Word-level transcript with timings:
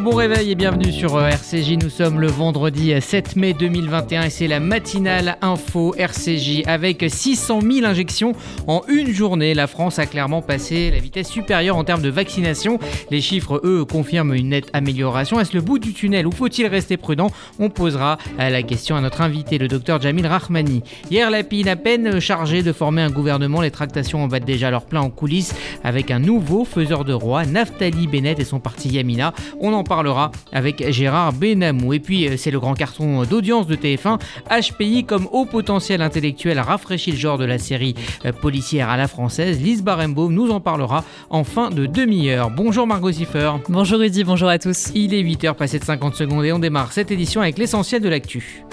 Bon 0.00 0.16
réveil 0.16 0.50
et 0.50 0.54
bienvenue 0.54 0.90
sur 0.90 1.16
euh, 1.16 1.28
RCJ. 1.28 1.72
Nous 1.72 1.90
sommes 1.90 2.18
le 2.18 2.26
vendredi 2.26 2.94
7 2.98 3.34
euh, 3.36 3.40
mai 3.40 3.52
2021 3.52 4.22
et 4.22 4.30
c'est 4.30 4.46
la 4.46 4.58
matinale 4.58 5.36
info 5.42 5.94
RCJ 5.98 6.62
avec 6.66 7.04
600 7.06 7.60
000 7.60 7.86
injections 7.86 8.32
en 8.66 8.80
une 8.88 9.12
journée. 9.12 9.52
La 9.52 9.66
France 9.66 9.98
a 9.98 10.06
clairement 10.06 10.40
passé 10.40 10.90
la 10.90 10.98
vitesse 10.98 11.28
supérieure 11.28 11.76
en 11.76 11.84
termes 11.84 12.00
de 12.00 12.08
vaccination. 12.08 12.78
Les 13.10 13.20
chiffres, 13.20 13.60
eux, 13.64 13.84
confirment 13.84 14.32
une 14.32 14.48
nette 14.48 14.70
amélioration. 14.72 15.38
Est-ce 15.38 15.54
le 15.54 15.60
bout 15.60 15.78
du 15.78 15.92
tunnel 15.92 16.26
ou 16.26 16.32
faut-il 16.32 16.66
rester 16.68 16.96
prudent? 16.96 17.30
On 17.58 17.68
posera 17.68 18.16
euh, 18.40 18.48
la 18.48 18.62
question 18.62 18.96
à 18.96 19.02
notre 19.02 19.20
invité, 19.20 19.58
le 19.58 19.68
docteur 19.68 20.00
Jamil 20.00 20.26
Rahmani. 20.26 20.82
Hier, 21.10 21.30
la 21.30 21.44
PIN 21.44 21.66
à 21.66 21.76
peine 21.76 22.18
chargée 22.18 22.62
de 22.62 22.72
former 22.72 23.02
un 23.02 23.10
gouvernement. 23.10 23.60
Les 23.60 23.70
tractations 23.70 24.24
en 24.24 24.28
battent 24.28 24.46
déjà 24.46 24.70
leur 24.70 24.86
plein 24.86 25.02
en 25.02 25.10
coulisses 25.10 25.54
avec 25.84 26.10
un 26.10 26.18
nouveau 26.18 26.64
faiseur 26.64 27.04
de 27.04 27.12
roi, 27.12 27.44
Naftali 27.44 28.06
Bennett 28.06 28.40
et 28.40 28.44
son 28.44 28.58
parti 28.58 28.88
Yamina. 28.88 29.34
On 29.60 29.74
en 29.74 29.81
parlera 29.84 30.30
avec 30.52 30.90
Gérard 30.90 31.32
Benamou. 31.32 31.92
Et 31.92 32.00
puis, 32.00 32.28
euh, 32.28 32.36
c'est 32.36 32.50
le 32.50 32.60
grand 32.60 32.74
carton 32.74 33.24
d'audience 33.24 33.66
de 33.66 33.76
TF1. 33.76 34.18
HPI 34.50 35.04
comme 35.04 35.28
haut 35.32 35.44
potentiel 35.44 36.02
intellectuel 36.02 36.58
rafraîchit 36.60 37.12
le 37.12 37.16
genre 37.16 37.38
de 37.38 37.44
la 37.44 37.58
série 37.58 37.94
euh, 38.24 38.32
policière 38.32 38.88
à 38.88 38.96
la 38.96 39.08
française. 39.08 39.60
Lise 39.60 39.82
Barembaum 39.82 40.32
nous 40.32 40.50
en 40.50 40.60
parlera 40.60 41.04
en 41.30 41.44
fin 41.44 41.70
de 41.70 41.86
demi-heure. 41.86 42.50
Bonjour 42.50 42.86
Margot 42.86 43.10
Ziffer. 43.10 43.52
Bonjour 43.68 43.98
Rudy, 43.98 44.24
bonjour 44.24 44.48
à 44.48 44.58
tous. 44.58 44.90
Il 44.94 45.14
est 45.14 45.22
8h 45.22 45.54
passé 45.54 45.78
de 45.78 45.84
50 45.84 46.14
secondes 46.14 46.44
et 46.44 46.52
on 46.52 46.58
démarre 46.58 46.92
cette 46.92 47.10
édition 47.10 47.40
avec 47.40 47.58
l'essentiel 47.58 48.02
de 48.02 48.08
l'actu. 48.08 48.64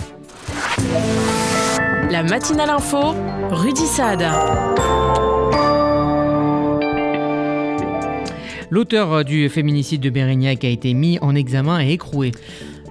La 2.09 2.23
matinale 2.23 2.71
info, 2.71 3.13
Rudy 3.51 3.85
Saad. 3.85 4.25
L'auteur 8.71 9.11
euh, 9.13 9.23
du 9.23 9.49
féminicide 9.49 10.01
de 10.01 10.09
Bérignac 10.11 10.63
a 10.63 10.69
été 10.69 10.93
mis 10.93 11.17
en 11.21 11.33
examen 11.33 11.81
et 11.81 11.91
écroué. 11.91 12.31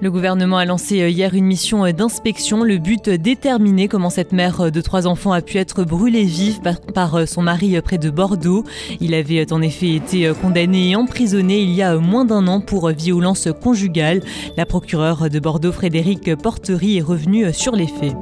Le 0.01 0.11
gouvernement 0.11 0.59
a 0.59 0.65
lancé 0.65 1.03
euh, 1.03 1.09
hier 1.09 1.35
une 1.35 1.45
mission 1.45 1.85
euh, 1.85 1.93
d'inspection. 1.93 2.65
Le 2.65 2.79
but 2.79 3.09
déterminer 3.09 3.87
comment 3.87 4.11
cette 4.11 4.33
mère 4.33 4.73
de 4.73 4.81
trois 4.81 5.07
enfants 5.07 5.31
a 5.31 5.41
pu 5.41 5.59
être 5.59 5.85
brûlée 5.85 6.25
vive 6.25 6.61
par 6.95 7.29
son 7.29 7.43
mari 7.43 7.81
près 7.81 7.99
de 7.99 8.11
Bordeaux. 8.11 8.65
Il 9.01 9.15
avait 9.15 9.53
en 9.53 9.63
effet 9.63 9.91
été 9.91 10.33
condamné 10.43 10.91
et 10.91 10.97
emprisonné 10.97 11.61
il 11.61 11.71
y 11.71 11.83
a 11.83 11.97
moins 11.97 12.25
d'un 12.25 12.49
an 12.49 12.61
pour 12.61 12.91
violence 12.91 13.49
conjugale. 13.63 14.23
La 14.57 14.67
procureure 14.67 15.31
de 15.31 15.39
Bordeaux, 15.39 15.73
Frédéric 15.73 16.35
Portery, 16.37 16.99
est 16.99 17.03
revenue 17.03 17.53
sur 17.53 17.77
les 17.77 17.87
faits. 17.87 18.17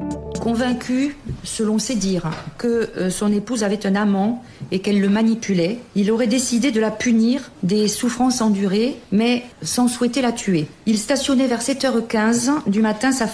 Convaincu, 0.47 1.17
selon 1.43 1.81
ses 1.81 1.97
dires, 1.97 2.31
que 2.57 2.89
euh, 2.97 3.11
son 3.11 3.33
épouse 3.33 3.65
avait 3.65 3.85
un 3.85 3.97
amant 3.97 4.45
et 4.71 4.79
qu'elle 4.79 5.01
le 5.01 5.09
manipulait, 5.09 5.81
il 5.97 6.09
aurait 6.13 6.29
décidé 6.29 6.71
de 6.71 6.79
la 6.79 6.93
punir 6.93 7.51
des 7.65 7.89
souffrances 7.89 8.41
endurées, 8.41 8.95
mais 9.11 9.43
sans 9.63 9.89
souhaiter 9.89 10.23
la 10.23 10.31
tuer. 10.31 10.69
Il 10.87 10.99
stationnait 10.99 11.49
vers 11.49 11.63
7h15 11.63 12.71
du 12.71 12.81
matin 12.81 13.11
sa, 13.11 13.27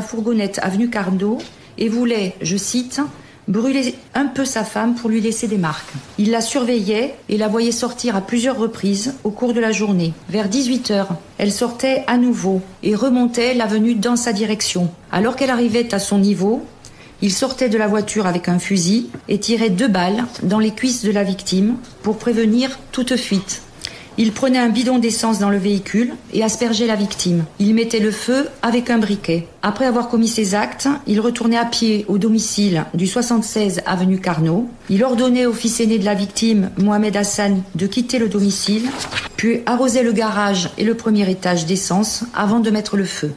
fourgonnette 0.00 0.60
avenue 0.62 0.90
Carnot 0.90 1.38
et 1.76 1.88
voulait, 1.88 2.36
je 2.40 2.56
cite, 2.56 3.00
brûler 3.50 3.96
un 4.14 4.26
peu 4.26 4.44
sa 4.44 4.64
femme 4.64 4.94
pour 4.94 5.10
lui 5.10 5.20
laisser 5.20 5.48
des 5.48 5.58
marques. 5.58 5.92
Il 6.18 6.30
la 6.30 6.40
surveillait 6.40 7.14
et 7.28 7.36
la 7.36 7.48
voyait 7.48 7.72
sortir 7.72 8.16
à 8.16 8.20
plusieurs 8.20 8.56
reprises 8.56 9.14
au 9.24 9.30
cours 9.30 9.52
de 9.52 9.60
la 9.60 9.72
journée. 9.72 10.14
Vers 10.28 10.48
18 10.48 10.90
heures, 10.92 11.08
elle 11.36 11.52
sortait 11.52 12.04
à 12.06 12.16
nouveau 12.16 12.62
et 12.82 12.94
remontait 12.94 13.54
l'avenue 13.54 13.94
dans 13.94 14.16
sa 14.16 14.32
direction. 14.32 14.88
Alors 15.10 15.36
qu'elle 15.36 15.50
arrivait 15.50 15.92
à 15.92 15.98
son 15.98 16.18
niveau, 16.18 16.64
il 17.22 17.32
sortait 17.32 17.68
de 17.68 17.76
la 17.76 17.88
voiture 17.88 18.26
avec 18.26 18.48
un 18.48 18.58
fusil 18.58 19.10
et 19.28 19.38
tirait 19.38 19.68
deux 19.68 19.88
balles 19.88 20.24
dans 20.42 20.58
les 20.58 20.70
cuisses 20.70 21.04
de 21.04 21.10
la 21.10 21.24
victime 21.24 21.76
pour 22.02 22.16
prévenir 22.16 22.78
toute 22.92 23.16
fuite. 23.16 23.62
Il 24.22 24.32
prenait 24.32 24.58
un 24.58 24.68
bidon 24.68 24.98
d'essence 24.98 25.38
dans 25.38 25.48
le 25.48 25.56
véhicule 25.56 26.12
et 26.34 26.42
aspergeait 26.42 26.86
la 26.86 26.94
victime. 26.94 27.46
Il 27.58 27.74
mettait 27.74 28.00
le 28.00 28.10
feu 28.10 28.48
avec 28.60 28.90
un 28.90 28.98
briquet. 28.98 29.46
Après 29.62 29.86
avoir 29.86 30.10
commis 30.10 30.28
ses 30.28 30.54
actes, 30.54 30.90
il 31.06 31.20
retournait 31.20 31.56
à 31.56 31.64
pied 31.64 32.04
au 32.06 32.18
domicile 32.18 32.84
du 32.92 33.06
76 33.06 33.80
avenue 33.86 34.20
Carnot. 34.20 34.68
Il 34.90 35.04
ordonnait 35.04 35.46
au 35.46 35.54
fils 35.54 35.80
aîné 35.80 35.98
de 35.98 36.04
la 36.04 36.12
victime, 36.12 36.68
Mohamed 36.76 37.16
Hassan, 37.16 37.62
de 37.74 37.86
quitter 37.86 38.18
le 38.18 38.28
domicile, 38.28 38.90
puis 39.38 39.62
arrosait 39.64 40.02
le 40.02 40.12
garage 40.12 40.68
et 40.76 40.84
le 40.84 40.94
premier 40.94 41.30
étage 41.30 41.64
d'essence 41.64 42.24
avant 42.34 42.60
de 42.60 42.70
mettre 42.70 42.98
le 42.98 43.06
feu. 43.06 43.32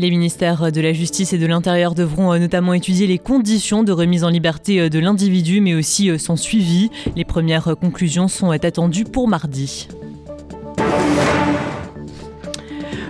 Les 0.00 0.10
ministères 0.10 0.72
de 0.72 0.80
la 0.80 0.94
Justice 0.94 1.34
et 1.34 1.38
de 1.38 1.44
l'Intérieur 1.44 1.94
devront 1.94 2.32
euh, 2.32 2.38
notamment 2.38 2.72
étudier 2.72 3.06
les 3.06 3.18
conditions 3.18 3.82
de 3.82 3.92
remise 3.92 4.24
en 4.24 4.30
liberté 4.30 4.80
euh, 4.80 4.88
de 4.88 4.98
l'individu, 4.98 5.60
mais 5.60 5.74
aussi 5.74 6.08
euh, 6.08 6.16
son 6.16 6.36
suivi. 6.36 6.90
Les 7.16 7.26
premières 7.26 7.76
conclusions 7.78 8.26
sont 8.26 8.50
attendues 8.50 9.04
pour 9.04 9.28
mardi. 9.28 9.88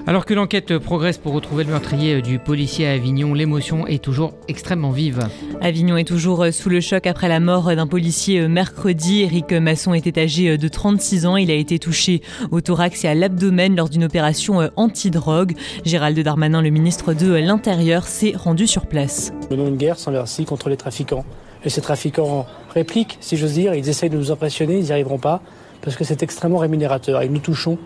Alors 0.06 0.24
que 0.24 0.34
l'enquête 0.34 0.78
progresse 0.78 1.18
pour 1.18 1.34
retrouver 1.34 1.64
le 1.64 1.70
meurtrier 1.70 2.22
du 2.22 2.38
policier 2.38 2.88
à 2.88 2.92
Avignon, 2.92 3.34
l'émotion 3.34 3.86
est 3.86 4.02
toujours 4.02 4.32
extrêmement 4.48 4.90
vive. 4.90 5.28
Avignon 5.60 5.96
est 5.96 6.04
toujours 6.04 6.46
sous 6.52 6.68
le 6.68 6.80
choc 6.80 7.06
après 7.06 7.28
la 7.28 7.38
mort 7.38 7.74
d'un 7.76 7.86
policier 7.86 8.48
mercredi. 8.48 9.22
Éric 9.22 9.52
Masson 9.52 9.94
était 9.94 10.20
âgé 10.20 10.56
de 10.56 10.68
36 10.68 11.26
ans. 11.26 11.36
Il 11.36 11.50
a 11.50 11.54
été 11.54 11.78
touché 11.78 12.22
au 12.50 12.60
thorax 12.60 13.04
et 13.04 13.08
à 13.08 13.14
l'abdomen 13.14 13.76
lors 13.76 13.88
d'une 13.88 14.04
opération 14.04 14.70
anti-drogue. 14.76 15.54
Gérald 15.84 16.18
Darmanin, 16.18 16.62
le 16.62 16.70
ministre 16.70 17.12
de 17.12 17.34
l'Intérieur, 17.34 18.06
s'est 18.06 18.32
rendu 18.34 18.66
sur 18.66 18.86
place. 18.86 19.32
Nous 19.50 19.56
menons 19.56 19.68
une 19.68 19.76
guerre 19.76 19.98
sans 19.98 20.10
merci 20.10 20.44
contre 20.44 20.70
les 20.70 20.76
trafiquants. 20.76 21.24
Et 21.64 21.68
ces 21.68 21.82
trafiquants 21.82 22.46
répliquent, 22.74 23.18
si 23.20 23.36
j'ose 23.36 23.52
dire, 23.52 23.74
ils 23.74 23.88
essayent 23.88 24.10
de 24.10 24.16
nous 24.16 24.32
impressionner, 24.32 24.78
ils 24.78 24.84
n'y 24.84 24.92
arriveront 24.92 25.18
pas, 25.18 25.42
parce 25.82 25.94
que 25.94 26.04
c'est 26.04 26.22
extrêmement 26.22 26.58
rémunérateur. 26.58 27.20
Et 27.20 27.28
nous 27.28 27.38
touchons 27.38 27.78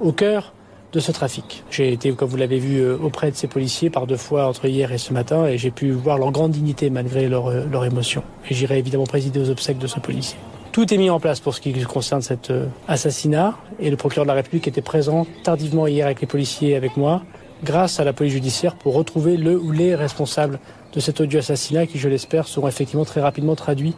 au 0.00 0.12
cœur 0.12 0.54
de 0.92 1.00
ce 1.00 1.12
trafic. 1.12 1.64
J'ai 1.70 1.92
été, 1.92 2.12
comme 2.12 2.28
vous 2.28 2.36
l'avez 2.36 2.58
vu, 2.58 2.78
euh, 2.78 2.96
auprès 3.00 3.30
de 3.30 3.36
ces 3.36 3.46
policiers 3.46 3.90
par 3.90 4.06
deux 4.06 4.16
fois 4.16 4.46
entre 4.46 4.66
hier 4.66 4.92
et 4.92 4.98
ce 4.98 5.12
matin 5.12 5.46
et 5.46 5.58
j'ai 5.58 5.70
pu 5.70 5.90
voir 5.92 6.18
leur 6.18 6.32
grande 6.32 6.52
dignité 6.52 6.90
malgré 6.90 7.28
leur, 7.28 7.48
euh, 7.48 7.64
leur 7.70 7.84
émotion. 7.84 8.22
Et 8.48 8.54
j'irai 8.54 8.78
évidemment 8.78 9.04
présider 9.04 9.40
aux 9.40 9.50
obsèques 9.50 9.78
de 9.78 9.86
ce 9.86 10.00
policier. 10.00 10.36
Tout 10.72 10.92
est 10.92 10.98
mis 10.98 11.10
en 11.10 11.18
place 11.18 11.40
pour 11.40 11.54
ce 11.54 11.60
qui 11.60 11.72
concerne 11.82 12.22
cet 12.22 12.50
euh, 12.50 12.66
assassinat 12.88 13.56
et 13.78 13.90
le 13.90 13.96
procureur 13.96 14.24
de 14.24 14.28
la 14.28 14.34
République 14.34 14.68
était 14.68 14.82
présent 14.82 15.26
tardivement 15.42 15.86
hier 15.86 16.06
avec 16.06 16.20
les 16.20 16.26
policiers 16.26 16.70
et 16.70 16.76
avec 16.76 16.96
moi 16.96 17.22
grâce 17.62 18.00
à 18.00 18.04
la 18.04 18.12
police 18.12 18.32
judiciaire 18.32 18.74
pour 18.76 18.94
retrouver 18.94 19.36
le 19.36 19.58
ou 19.58 19.72
les 19.72 19.94
responsables 19.94 20.58
de 20.92 21.00
cet 21.00 21.20
odieux 21.20 21.40
assassinat 21.40 21.86
qui, 21.86 21.98
je 21.98 22.08
l'espère, 22.08 22.48
seront 22.48 22.68
effectivement 22.68 23.04
très 23.04 23.20
rapidement 23.20 23.54
traduits 23.54 23.94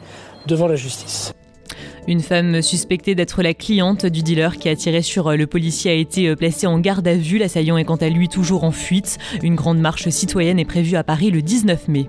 devant 0.46 0.66
la 0.66 0.76
justice. 0.76 1.32
Une 2.08 2.20
femme 2.20 2.62
suspectée 2.62 3.14
d'être 3.14 3.42
la 3.42 3.54
cliente 3.54 4.06
du 4.06 4.22
dealer 4.22 4.58
qui 4.58 4.68
a 4.68 4.76
tiré 4.76 5.02
sur 5.02 5.36
le 5.36 5.46
policier 5.46 5.90
a 5.90 5.94
été 5.94 6.34
placée 6.36 6.66
en 6.66 6.78
garde 6.78 7.06
à 7.06 7.14
vue. 7.14 7.38
L'assaillant 7.38 7.76
est 7.76 7.84
quant 7.84 7.96
à 7.96 8.08
lui 8.08 8.28
toujours 8.28 8.64
en 8.64 8.72
fuite. 8.72 9.18
Une 9.42 9.54
grande 9.54 9.78
marche 9.78 10.08
citoyenne 10.08 10.58
est 10.58 10.64
prévue 10.64 10.96
à 10.96 11.04
Paris 11.04 11.30
le 11.30 11.42
19 11.42 11.88
mai. 11.88 12.08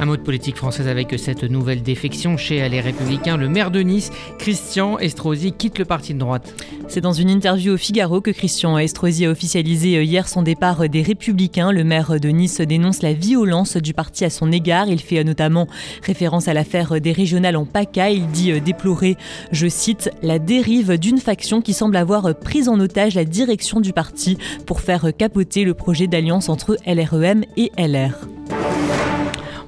Un 0.00 0.06
mot 0.06 0.16
de 0.16 0.22
politique 0.22 0.54
française 0.54 0.86
avec 0.86 1.18
cette 1.18 1.42
nouvelle 1.42 1.82
défection 1.82 2.36
chez 2.36 2.68
les 2.68 2.80
Républicains. 2.80 3.36
Le 3.36 3.48
maire 3.48 3.72
de 3.72 3.80
Nice, 3.80 4.12
Christian 4.38 4.96
Estrosi, 5.00 5.50
quitte 5.50 5.80
le 5.80 5.84
parti 5.84 6.14
de 6.14 6.20
droite. 6.20 6.54
C'est 6.86 7.00
dans 7.00 7.12
une 7.12 7.28
interview 7.28 7.72
au 7.74 7.76
Figaro 7.76 8.20
que 8.20 8.30
Christian 8.30 8.78
Estrosi 8.78 9.26
a 9.26 9.30
officialisé 9.30 10.00
hier 10.04 10.28
son 10.28 10.42
départ 10.42 10.88
des 10.88 11.02
Républicains. 11.02 11.72
Le 11.72 11.82
maire 11.82 12.20
de 12.20 12.28
Nice 12.28 12.60
dénonce 12.60 13.02
la 13.02 13.12
violence 13.12 13.76
du 13.76 13.92
parti 13.92 14.24
à 14.24 14.30
son 14.30 14.52
égard. 14.52 14.86
Il 14.86 15.00
fait 15.00 15.24
notamment 15.24 15.66
référence 16.04 16.46
à 16.46 16.54
l'affaire 16.54 17.00
des 17.00 17.12
régionales 17.12 17.56
en 17.56 17.66
PACA. 17.66 18.10
Il 18.10 18.28
dit 18.28 18.60
déplorer, 18.60 19.16
je 19.50 19.66
cite, 19.66 20.12
la 20.22 20.38
dérive 20.38 20.96
d'une 20.96 21.18
faction 21.18 21.60
qui 21.60 21.72
semble 21.72 21.96
avoir 21.96 22.38
pris 22.38 22.68
en 22.68 22.78
otage 22.78 23.16
la 23.16 23.24
direction 23.24 23.80
du 23.80 23.92
parti 23.92 24.38
pour 24.64 24.80
faire 24.80 25.10
capoter 25.18 25.64
le 25.64 25.74
projet 25.74 26.06
d'alliance 26.06 26.48
entre 26.48 26.76
LREM 26.86 27.42
et 27.56 27.72
LR. 27.76 28.28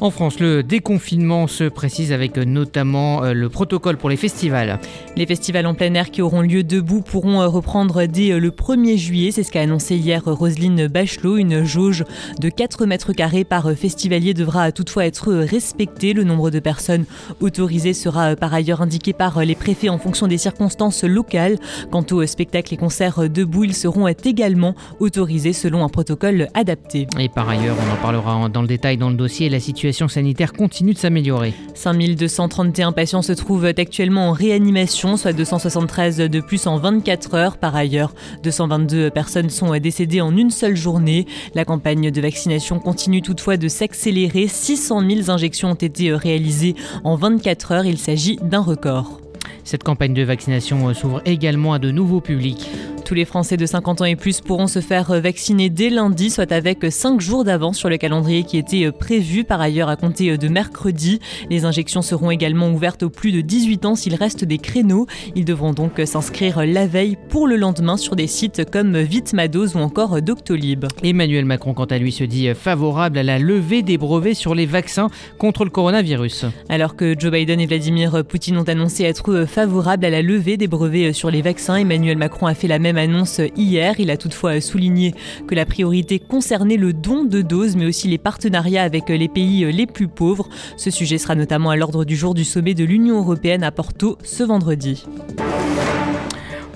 En 0.02 0.10
France, 0.10 0.40
le 0.40 0.62
déconfinement 0.62 1.46
se 1.46 1.64
précise 1.64 2.10
avec 2.10 2.38
notamment 2.38 3.22
euh, 3.22 3.34
le 3.34 3.50
protocole 3.50 3.98
pour 3.98 4.08
les 4.08 4.16
festivals. 4.16 4.78
Les 5.14 5.26
festivals 5.26 5.66
en 5.66 5.74
plein 5.74 5.92
air 5.92 6.10
qui 6.10 6.22
auront 6.22 6.40
lieu 6.40 6.64
debout 6.64 7.02
pourront 7.02 7.42
euh, 7.42 7.48
reprendre 7.48 8.06
dès 8.06 8.32
euh, 8.32 8.38
le 8.38 8.50
1er 8.50 8.96
juillet. 8.96 9.30
C'est 9.30 9.42
ce 9.42 9.52
qu'a 9.52 9.60
annoncé 9.60 9.96
hier 9.96 10.22
Roselyne 10.24 10.86
Bachelot. 10.86 11.36
Une 11.36 11.64
jauge 11.64 12.04
de 12.40 12.48
4 12.48 12.86
mètres 12.86 13.12
carrés 13.12 13.44
par 13.44 13.70
festivalier 13.72 14.32
devra 14.32 14.72
toutefois 14.72 15.04
être 15.04 15.34
respectée. 15.34 16.14
Le 16.14 16.24
nombre 16.24 16.48
de 16.48 16.60
personnes 16.60 17.04
autorisées 17.40 17.92
sera 17.92 18.36
par 18.36 18.54
ailleurs 18.54 18.80
indiqué 18.80 19.12
par 19.12 19.44
les 19.44 19.54
préfets 19.54 19.90
en 19.90 19.98
fonction 19.98 20.26
des 20.26 20.38
circonstances 20.38 21.04
locales. 21.04 21.58
Quant 21.90 22.06
aux 22.10 22.24
spectacles 22.24 22.72
et 22.72 22.78
concerts 22.78 23.28
debout, 23.28 23.64
ils 23.64 23.76
seront 23.76 24.08
également 24.08 24.74
autorisés 24.98 25.52
selon 25.52 25.84
un 25.84 25.90
protocole 25.90 26.48
adapté. 26.54 27.06
Et 27.18 27.28
par 27.28 27.50
ailleurs, 27.50 27.76
on 27.86 27.92
en 27.92 28.00
parlera 28.00 28.48
dans 28.48 28.62
le 28.62 28.68
détail 28.68 28.96
dans 28.96 29.10
le 29.10 29.16
dossier, 29.16 29.50
la 29.50 29.60
situation 29.60 29.89
sanitaire 29.92 30.52
continue 30.52 30.94
de 30.94 30.98
s'améliorer. 30.98 31.54
5231 31.74 32.92
patients 32.92 33.22
se 33.22 33.32
trouvent 33.32 33.66
actuellement 33.66 34.28
en 34.28 34.32
réanimation, 34.32 35.16
soit 35.16 35.32
273 35.32 36.18
de 36.18 36.40
plus 36.40 36.66
en 36.66 36.78
24 36.78 37.34
heures. 37.34 37.56
Par 37.56 37.74
ailleurs, 37.76 38.14
222 38.42 39.10
personnes 39.10 39.50
sont 39.50 39.76
décédées 39.78 40.20
en 40.20 40.36
une 40.36 40.50
seule 40.50 40.76
journée. 40.76 41.26
La 41.54 41.64
campagne 41.64 42.10
de 42.10 42.20
vaccination 42.20 42.78
continue 42.78 43.22
toutefois 43.22 43.56
de 43.56 43.68
s'accélérer. 43.68 44.46
600 44.48 45.08
000 45.08 45.30
injections 45.30 45.70
ont 45.70 45.74
été 45.74 46.12
réalisées 46.12 46.74
en 47.04 47.16
24 47.16 47.72
heures. 47.72 47.86
Il 47.86 47.98
s'agit 47.98 48.36
d'un 48.42 48.60
record. 48.60 49.20
Cette 49.64 49.84
campagne 49.84 50.14
de 50.14 50.22
vaccination 50.22 50.92
s'ouvre 50.94 51.22
également 51.24 51.72
à 51.72 51.78
de 51.78 51.90
nouveaux 51.90 52.20
publics. 52.20 52.68
Tous 53.04 53.14
les 53.14 53.24
Français 53.24 53.56
de 53.56 53.66
50 53.66 54.02
ans 54.02 54.04
et 54.04 54.14
plus 54.14 54.40
pourront 54.40 54.68
se 54.68 54.80
faire 54.80 55.20
vacciner 55.20 55.68
dès 55.68 55.90
lundi, 55.90 56.30
soit 56.30 56.52
avec 56.52 56.78
5 56.88 57.20
jours 57.20 57.42
d'avance 57.42 57.76
sur 57.76 57.88
le 57.88 57.96
calendrier 57.96 58.44
qui 58.44 58.56
était 58.56 58.92
prévu. 58.92 59.42
Par 59.42 59.60
ailleurs, 59.60 59.88
à 59.88 59.96
compter 59.96 60.38
de 60.38 60.48
mercredi, 60.48 61.18
les 61.50 61.64
injections 61.64 62.02
seront 62.02 62.30
également 62.30 62.70
ouvertes 62.70 63.02
aux 63.02 63.10
plus 63.10 63.32
de 63.32 63.40
18 63.40 63.84
ans 63.84 63.94
s'il 63.96 64.14
reste 64.14 64.44
des 64.44 64.58
créneaux. 64.58 65.06
Ils 65.34 65.44
devront 65.44 65.72
donc 65.72 66.00
s'inscrire 66.04 66.64
la 66.64 66.86
veille 66.86 67.16
pour 67.28 67.48
le 67.48 67.56
lendemain 67.56 67.96
sur 67.96 68.14
des 68.14 68.28
sites 68.28 68.70
comme 68.70 68.96
Vitmados 68.96 69.74
ou 69.74 69.78
encore 69.78 70.22
Doctolib. 70.22 70.84
Emmanuel 71.02 71.46
Macron, 71.46 71.74
quant 71.74 71.86
à 71.86 71.98
lui, 71.98 72.12
se 72.12 72.22
dit 72.22 72.54
favorable 72.54 73.18
à 73.18 73.22
la 73.24 73.40
levée 73.40 73.82
des 73.82 73.98
brevets 73.98 74.34
sur 74.34 74.54
les 74.54 74.66
vaccins 74.66 75.08
contre 75.38 75.64
le 75.64 75.70
coronavirus. 75.70 76.46
Alors 76.68 76.94
que 76.94 77.18
Joe 77.18 77.32
Biden 77.32 77.60
et 77.60 77.66
Vladimir 77.66 78.24
Poutine 78.24 78.58
ont 78.58 78.64
annoncé 78.64 79.02
être 79.02 79.46
favorables 79.50 80.04
à 80.04 80.10
la 80.10 80.22
levée 80.22 80.56
des 80.56 80.68
brevets 80.68 81.12
sur 81.12 81.30
les 81.30 81.42
vaccins, 81.42 81.76
Emmanuel 81.76 82.16
Macron 82.16 82.46
a 82.46 82.54
fait 82.54 82.68
la 82.68 82.78
même 82.78 82.96
annonce 82.96 83.40
hier. 83.56 83.98
Il 83.98 84.10
a 84.10 84.16
toutefois 84.16 84.60
souligné 84.60 85.12
que 85.46 85.54
la 85.54 85.66
priorité 85.66 86.18
concernait 86.20 86.76
le 86.76 86.92
don 86.92 87.24
de 87.24 87.42
doses, 87.42 87.76
mais 87.76 87.86
aussi 87.86 88.08
les 88.08 88.18
partenariats 88.18 88.84
avec 88.84 89.08
les 89.08 89.28
pays 89.28 89.70
les 89.72 89.86
plus 89.86 90.08
pauvres. 90.08 90.48
Ce 90.76 90.90
sujet 90.90 91.18
sera 91.18 91.34
notamment 91.34 91.70
à 91.70 91.76
l'ordre 91.76 92.04
du 92.04 92.16
jour 92.16 92.32
du 92.32 92.44
sommet 92.44 92.74
de 92.74 92.84
l'Union 92.84 93.18
européenne 93.18 93.64
à 93.64 93.72
Porto 93.72 94.16
ce 94.22 94.44
vendredi. 94.44 95.04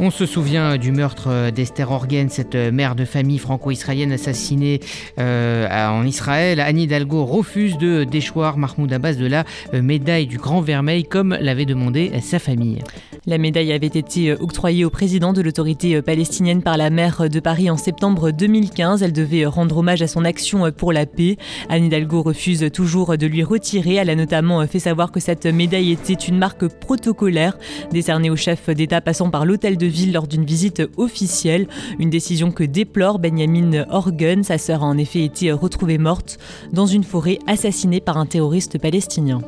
On 0.01 0.11
se 0.11 0.27
souvient 0.27 0.77
du 0.77 0.91
meurtre 0.91 1.51
d'Esther 1.51 1.89
Orgen, 1.93 2.29
cette 2.29 2.57
mère 2.57 2.97
de 2.97 3.05
famille 3.05 3.39
franco-israélienne 3.39 4.11
assassinée 4.11 4.81
euh, 5.21 5.89
en 5.89 6.05
Israël. 6.05 6.59
Anne 6.59 6.81
Hidalgo 6.81 7.25
refuse 7.25 7.79
de 7.79 8.03
déchoir 8.03 8.59
Mahmoud 8.59 8.93
Abbas 8.93 9.15
de 9.15 9.27
la 9.27 9.45
euh, 9.73 9.83
médaille 9.83 10.27
du 10.27 10.37
Grand 10.37 10.61
Vermeil 10.61 11.05
comme 11.05 11.37
l'avait 11.41 11.65
demandé 11.65 12.11
sa 12.23 12.41
famille. 12.41 12.83
La 13.27 13.39
médaille 13.39 13.73
avait 13.73 13.87
été 13.87 14.33
octroyée 14.33 14.85
au 14.85 14.91
président 14.91 15.33
de 15.33 15.41
l'autorité 15.41 16.03
palestinienne 16.03 16.63
par 16.63 16.77
la 16.77 16.91
maire 16.91 17.31
de 17.31 17.41
Paris 17.41 17.71
en 17.71 17.77
septembre 17.77 18.33
2015. 18.33 19.03
Elle 19.03 19.13
devait 19.13 19.47
rendre 19.47 19.79
hommage 19.79 20.03
à 20.03 20.09
son 20.09 20.25
action 20.25 20.71
pour 20.73 20.93
la 20.93 21.07
paix. 21.07 21.39
Anne 21.69 21.85
Hidalgo 21.85 22.21
refuse 22.21 22.69
toujours 22.73 23.17
de 23.17 23.27
lui 23.27 23.45
retirer. 23.45 23.95
Elle 23.95 24.11
a 24.11 24.17
notamment 24.17 24.67
fait 24.67 24.81
savoir 24.81 25.13
que 25.13 25.21
cette 25.21 25.47
médaille 25.47 25.93
était 25.93 26.13
une 26.13 26.37
marque 26.37 26.67
protocolaire 26.67 27.57
décernée 27.93 28.29
au 28.29 28.37
chef 28.37 28.69
d'État 28.69 29.01
passant 29.01 29.31
par 29.31 29.47
l'hôtel 29.47 29.79
de 29.79 29.84
ville 29.87 30.13
lors 30.13 30.27
d'une 30.27 30.45
visite 30.45 30.83
officielle. 30.97 31.67
Une 31.99 32.11
décision 32.11 32.51
que 32.51 32.65
déplore 32.65 33.19
Benjamin 33.19 33.85
Orgen. 33.91 34.43
Sa 34.43 34.59
sœur 34.59 34.83
a 34.83 34.87
en 34.87 34.99
effet 34.99 35.25
été 35.25 35.53
retrouvée 35.53 35.99
morte 35.99 36.39
dans 36.73 36.87
une 36.87 37.05
forêt 37.05 37.39
assassinée 37.47 38.01
par 38.01 38.19
un 38.19 38.27
terroriste 38.27 38.79
palestinien. 38.79 39.41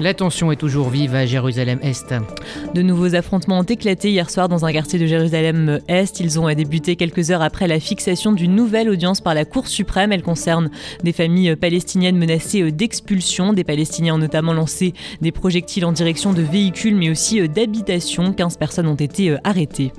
La 0.00 0.14
tension 0.14 0.50
est 0.50 0.56
toujours 0.56 0.88
vive 0.88 1.14
à 1.14 1.26
Jérusalem-Est. 1.26 2.14
De 2.74 2.82
nouveaux 2.82 3.14
affrontements 3.14 3.60
ont 3.60 3.64
éclaté 3.64 4.10
hier 4.10 4.30
soir 4.30 4.48
dans 4.48 4.64
un 4.64 4.72
quartier 4.72 4.98
de 4.98 5.06
Jérusalem-Est. 5.06 6.20
Ils 6.20 6.40
ont 6.40 6.52
débuté 6.52 6.96
quelques 6.96 7.30
heures 7.30 7.42
après 7.42 7.68
la 7.68 7.78
fixation 7.78 8.32
d'une 8.32 8.54
nouvelle 8.54 8.88
audience 8.88 9.20
par 9.20 9.34
la 9.34 9.44
Cour 9.44 9.68
suprême. 9.68 10.12
Elle 10.12 10.22
concerne 10.22 10.70
des 11.04 11.12
familles 11.12 11.54
palestiniennes 11.56 12.16
menacées 12.16 12.72
d'expulsion. 12.72 13.52
Des 13.52 13.64
Palestiniens 13.64 14.14
ont 14.14 14.18
notamment 14.18 14.52
lancé 14.52 14.94
des 15.20 15.32
projectiles 15.32 15.84
en 15.84 15.92
direction 15.92 16.32
de 16.32 16.42
véhicules 16.42 16.96
mais 16.96 17.10
aussi 17.10 17.46
d'habitations. 17.48 18.32
15 18.32 18.56
personnes 18.56 18.88
ont 18.88 18.94
été 18.94 19.36
arrêtées. 19.44 19.92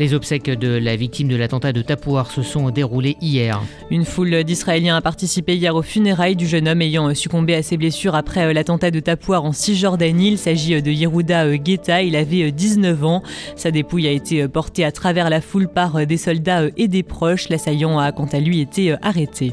Les 0.00 0.12
obsèques 0.12 0.50
de 0.50 0.76
la 0.76 0.96
victime 0.96 1.28
de 1.28 1.36
l'attentat 1.36 1.72
de 1.72 1.80
Tapouar 1.80 2.32
se 2.32 2.42
sont 2.42 2.70
déroulées 2.70 3.16
hier. 3.20 3.62
Une 3.90 4.04
foule 4.04 4.42
d'Israéliens 4.42 4.96
a 4.96 5.00
participé 5.00 5.54
hier 5.54 5.76
aux 5.76 5.82
funérailles 5.82 6.34
du 6.34 6.48
jeune 6.48 6.66
homme 6.66 6.82
ayant 6.82 7.14
succombé 7.14 7.54
à 7.54 7.62
ses 7.62 7.76
blessures 7.76 8.16
après 8.16 8.52
l'attentat 8.52 8.90
de 8.90 8.98
Tapouar 8.98 9.44
en 9.44 9.52
Cisjordanie. 9.52 10.32
Il 10.32 10.38
s'agit 10.38 10.82
de 10.82 10.90
Yehuda 10.90 11.62
Geta, 11.62 12.02
il 12.02 12.16
avait 12.16 12.50
19 12.50 13.04
ans. 13.04 13.22
Sa 13.54 13.70
dépouille 13.70 14.08
a 14.08 14.10
été 14.10 14.48
portée 14.48 14.84
à 14.84 14.90
travers 14.90 15.30
la 15.30 15.40
foule 15.40 15.68
par 15.68 16.04
des 16.04 16.16
soldats 16.16 16.64
et 16.76 16.88
des 16.88 17.04
proches. 17.04 17.48
L'assaillant 17.48 18.00
a 18.00 18.10
quant 18.10 18.28
à 18.32 18.40
lui 18.40 18.60
été 18.60 18.96
arrêté. 19.00 19.52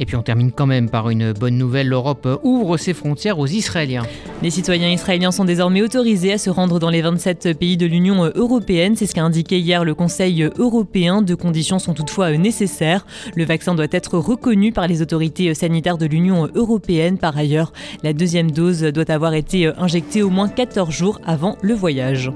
Et 0.00 0.06
puis 0.06 0.16
on 0.16 0.22
termine 0.22 0.50
quand 0.50 0.66
même 0.66 0.88
par 0.88 1.10
une 1.10 1.32
bonne 1.32 1.58
nouvelle, 1.58 1.86
l'Europe 1.86 2.26
ouvre 2.42 2.78
ses 2.78 2.94
frontières 2.94 3.38
aux 3.38 3.46
Israéliens. 3.46 4.02
Les 4.42 4.48
citoyens 4.48 4.88
israéliens 4.88 5.30
sont 5.30 5.44
désormais 5.44 5.82
autorisés 5.82 6.32
à 6.32 6.38
se 6.38 6.48
rendre 6.48 6.78
dans 6.78 6.88
les 6.88 7.02
27 7.02 7.58
pays 7.58 7.76
de 7.76 7.84
l'Union 7.84 8.24
européenne, 8.34 8.96
c'est 8.96 9.04
ce 9.04 9.14
qu'a 9.14 9.22
indiqué 9.22 9.58
hier 9.58 9.84
le 9.84 9.94
Conseil 9.94 10.48
européen. 10.58 11.20
Deux 11.20 11.36
conditions 11.36 11.78
sont 11.78 11.92
toutefois 11.92 12.32
nécessaires. 12.38 13.04
Le 13.36 13.44
vaccin 13.44 13.74
doit 13.74 13.86
être 13.90 14.16
reconnu 14.16 14.72
par 14.72 14.88
les 14.88 15.02
autorités 15.02 15.52
sanitaires 15.52 15.98
de 15.98 16.06
l'Union 16.06 16.48
européenne. 16.54 17.18
Par 17.18 17.36
ailleurs, 17.36 17.74
la 18.02 18.14
deuxième 18.14 18.50
dose 18.50 18.80
doit 18.80 19.10
avoir 19.10 19.34
été 19.34 19.70
injectée 19.76 20.22
au 20.22 20.30
moins 20.30 20.48
14 20.48 20.90
jours 20.90 21.20
avant 21.26 21.58
le 21.60 21.74
voyage. 21.74 22.32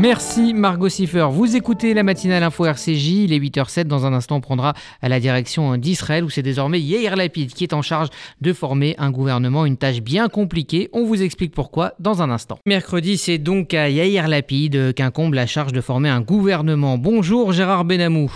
Merci 0.00 0.54
Margot 0.54 0.88
Siffer. 0.88 1.26
Vous 1.28 1.56
écoutez 1.56 1.92
la 1.92 2.04
matinale 2.04 2.44
info 2.44 2.64
RCJ. 2.64 3.24
Il 3.24 3.32
est 3.32 3.40
8h07. 3.40 3.84
Dans 3.84 4.06
un 4.06 4.12
instant, 4.12 4.36
on 4.36 4.40
prendra 4.40 4.74
à 5.02 5.08
la 5.08 5.18
direction 5.18 5.76
d'Israël 5.76 6.22
où 6.22 6.30
c'est 6.30 6.42
désormais 6.42 6.80
Yair 6.80 7.16
Lapid 7.16 7.52
qui 7.52 7.64
est 7.64 7.72
en 7.72 7.82
charge 7.82 8.08
de 8.40 8.52
former 8.52 8.94
un 8.98 9.10
gouvernement. 9.10 9.66
Une 9.66 9.76
tâche 9.76 10.00
bien 10.00 10.28
compliquée. 10.28 10.88
On 10.92 11.04
vous 11.04 11.20
explique 11.20 11.52
pourquoi 11.52 11.94
dans 11.98 12.22
un 12.22 12.30
instant. 12.30 12.60
Mercredi, 12.64 13.18
c'est 13.18 13.38
donc 13.38 13.74
à 13.74 13.90
Yair 13.90 14.28
Lapid 14.28 14.94
qu'incombe 14.94 15.34
la 15.34 15.46
charge 15.46 15.72
de 15.72 15.80
former 15.80 16.10
un 16.10 16.20
gouvernement. 16.20 16.96
Bonjour 16.96 17.50
Gérard 17.52 17.84
Benamou. 17.84 18.30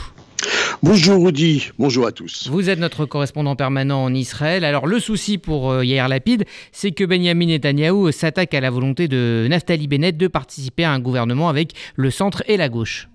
Bonjour 0.85 1.25
Rudy, 1.25 1.71
bonjour 1.79 2.09
à 2.09 2.11
tous. 2.11 2.49
Vous 2.51 2.69
êtes 2.69 2.81
notre 2.81 3.07
correspondant 3.07 3.55
permanent 3.55 4.03
en 4.03 4.13
Israël. 4.13 4.65
Alors 4.65 4.89
le 4.89 4.99
souci 4.99 5.39
pour 5.39 5.71
euh, 5.71 5.85
Yair 5.85 6.09
Lapid, 6.09 6.45
c'est 6.73 6.91
que 6.91 7.05
Benjamin 7.05 7.47
Netanyahou 7.47 8.11
s'attaque 8.11 8.53
à 8.53 8.61
la 8.61 8.69
volonté 8.69 9.07
de 9.07 9.47
Naftali 9.49 9.87
Bennett 9.87 10.17
de 10.17 10.27
participer 10.27 10.83
à 10.83 10.91
un 10.91 10.99
gouvernement 10.99 11.49
avec 11.49 11.75
le 11.95 12.11
centre 12.11 12.43
et 12.49 12.57
la 12.57 12.69
gauche. 12.69 13.09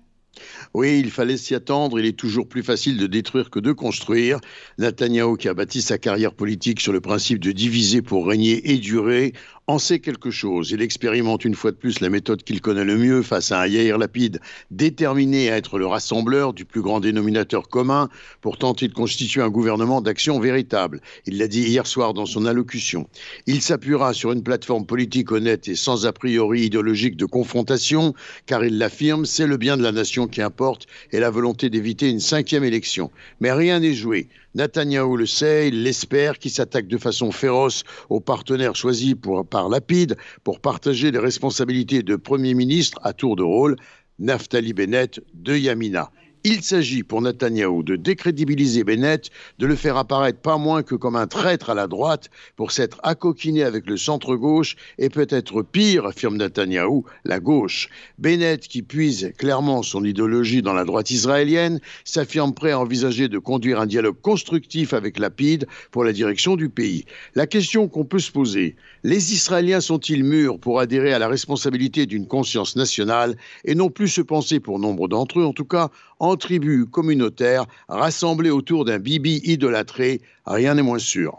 Oui, 0.72 0.98
il 1.00 1.10
fallait 1.10 1.36
s'y 1.36 1.54
attendre. 1.54 1.98
Il 2.00 2.06
est 2.06 2.16
toujours 2.16 2.48
plus 2.48 2.62
facile 2.62 2.96
de 2.96 3.06
détruire 3.06 3.50
que 3.50 3.58
de 3.58 3.72
construire. 3.72 4.38
Netanyahu, 4.78 5.36
qui 5.36 5.48
a 5.48 5.54
bâti 5.54 5.82
sa 5.82 5.98
carrière 5.98 6.32
politique 6.32 6.80
sur 6.80 6.94
le 6.94 7.02
principe 7.02 7.38
de 7.38 7.52
diviser 7.52 8.00
pour 8.00 8.26
régner 8.26 8.70
et 8.72 8.78
durer, 8.78 9.34
en 9.68 9.78
sait 9.78 9.98
quelque 9.98 10.30
chose. 10.30 10.70
Il 10.70 10.80
expérimente 10.80 11.44
une 11.44 11.54
fois 11.54 11.70
de 11.70 11.76
plus 11.76 12.00
la 12.00 12.08
méthode 12.08 12.42
qu'il 12.42 12.62
connaît 12.62 12.86
le 12.86 12.96
mieux 12.96 13.22
face 13.22 13.52
à 13.52 13.60
un 13.60 13.66
Yair 13.66 13.98
Lapide 13.98 14.40
déterminé 14.70 15.50
à 15.50 15.58
être 15.58 15.78
le 15.78 15.86
rassembleur 15.86 16.54
du 16.54 16.64
plus 16.64 16.80
grand 16.80 17.00
dénominateur 17.00 17.68
commun 17.68 18.08
pour 18.40 18.56
tenter 18.56 18.88
de 18.88 18.94
constituer 18.94 19.42
un 19.42 19.50
gouvernement 19.50 20.00
d'action 20.00 20.40
véritable. 20.40 21.02
Il 21.26 21.36
l'a 21.36 21.48
dit 21.48 21.60
hier 21.60 21.86
soir 21.86 22.14
dans 22.14 22.24
son 22.24 22.46
allocution. 22.46 23.08
Il 23.46 23.60
s'appuiera 23.60 24.14
sur 24.14 24.32
une 24.32 24.42
plateforme 24.42 24.86
politique 24.86 25.32
honnête 25.32 25.68
et 25.68 25.76
sans 25.76 26.06
a 26.06 26.14
priori 26.14 26.62
idéologique 26.62 27.18
de 27.18 27.26
confrontation, 27.26 28.14
car 28.46 28.64
il 28.64 28.78
l'affirme, 28.78 29.26
c'est 29.26 29.46
le 29.46 29.58
bien 29.58 29.76
de 29.76 29.82
la 29.82 29.92
nation 29.92 30.28
qui 30.28 30.40
importe 30.40 30.86
et 31.12 31.20
la 31.20 31.28
volonté 31.28 31.68
d'éviter 31.68 32.08
une 32.08 32.20
cinquième 32.20 32.64
élection. 32.64 33.10
Mais 33.40 33.52
rien 33.52 33.80
n'est 33.80 33.94
joué. 33.94 34.28
Netanyahou 34.54 35.16
le 35.16 35.26
sait, 35.26 35.68
il 35.68 35.82
l'espère, 35.82 36.38
qui 36.38 36.50
s'attaque 36.50 36.88
de 36.88 36.98
façon 36.98 37.30
féroce 37.30 37.84
aux 38.08 38.20
partenaires 38.20 38.74
choisis 38.74 39.14
par 39.50 39.68
Lapide 39.68 40.16
pour 40.42 40.60
partager 40.60 41.10
les 41.10 41.18
responsabilités 41.18 42.02
de 42.02 42.16
Premier 42.16 42.54
ministre 42.54 42.98
à 43.02 43.12
tour 43.12 43.36
de 43.36 43.42
rôle, 43.42 43.76
Naftali 44.18 44.72
Bennett 44.72 45.20
de 45.34 45.56
Yamina. 45.56 46.10
Il 46.50 46.62
s'agit 46.62 47.02
pour 47.02 47.20
Netanyahou 47.20 47.82
de 47.82 47.94
décrédibiliser 47.94 48.82
Bennett, 48.82 49.28
de 49.58 49.66
le 49.66 49.76
faire 49.76 49.98
apparaître 49.98 50.40
pas 50.40 50.56
moins 50.56 50.82
que 50.82 50.94
comme 50.94 51.14
un 51.14 51.26
traître 51.26 51.68
à 51.68 51.74
la 51.74 51.86
droite 51.86 52.30
pour 52.56 52.72
s'être 52.72 52.98
accoquiné 53.02 53.64
avec 53.64 53.86
le 53.86 53.98
centre-gauche 53.98 54.74
et 54.96 55.10
peut-être 55.10 55.60
pire, 55.60 56.06
affirme 56.06 56.38
Netanyahou, 56.38 57.04
la 57.26 57.38
gauche. 57.38 57.90
Bennett, 58.16 58.66
qui 58.66 58.80
puise 58.80 59.30
clairement 59.36 59.82
son 59.82 60.02
idéologie 60.06 60.62
dans 60.62 60.72
la 60.72 60.86
droite 60.86 61.10
israélienne, 61.10 61.80
s'affirme 62.06 62.54
prêt 62.54 62.70
à 62.70 62.80
envisager 62.80 63.28
de 63.28 63.38
conduire 63.38 63.78
un 63.78 63.86
dialogue 63.86 64.18
constructif 64.22 64.94
avec 64.94 65.18
Lapide 65.18 65.66
pour 65.90 66.02
la 66.02 66.14
direction 66.14 66.56
du 66.56 66.70
pays. 66.70 67.04
La 67.34 67.46
question 67.46 67.88
qu'on 67.88 68.06
peut 68.06 68.20
se 68.20 68.32
poser, 68.32 68.74
les 69.02 69.32
Israéliens 69.32 69.80
sont-ils 69.80 70.24
mûrs 70.24 70.58
pour 70.58 70.80
adhérer 70.80 71.12
à 71.12 71.18
la 71.18 71.28
responsabilité 71.28 72.06
d'une 72.06 72.26
conscience 72.26 72.76
nationale 72.76 73.36
et 73.64 73.74
non 73.74 73.90
plus 73.90 74.08
se 74.08 74.20
penser, 74.20 74.60
pour 74.60 74.78
nombre 74.78 75.08
d'entre 75.08 75.40
eux 75.40 75.44
en 75.44 75.52
tout 75.52 75.64
cas, 75.64 75.88
en 76.18 76.36
tribus 76.36 76.86
communautaires 76.90 77.66
rassemblées 77.88 78.50
autour 78.50 78.84
d'un 78.84 78.98
bibi 78.98 79.40
idolâtré, 79.44 80.20
rien 80.46 80.74
n'est 80.74 80.82
moins 80.82 80.98
sûr. 80.98 81.38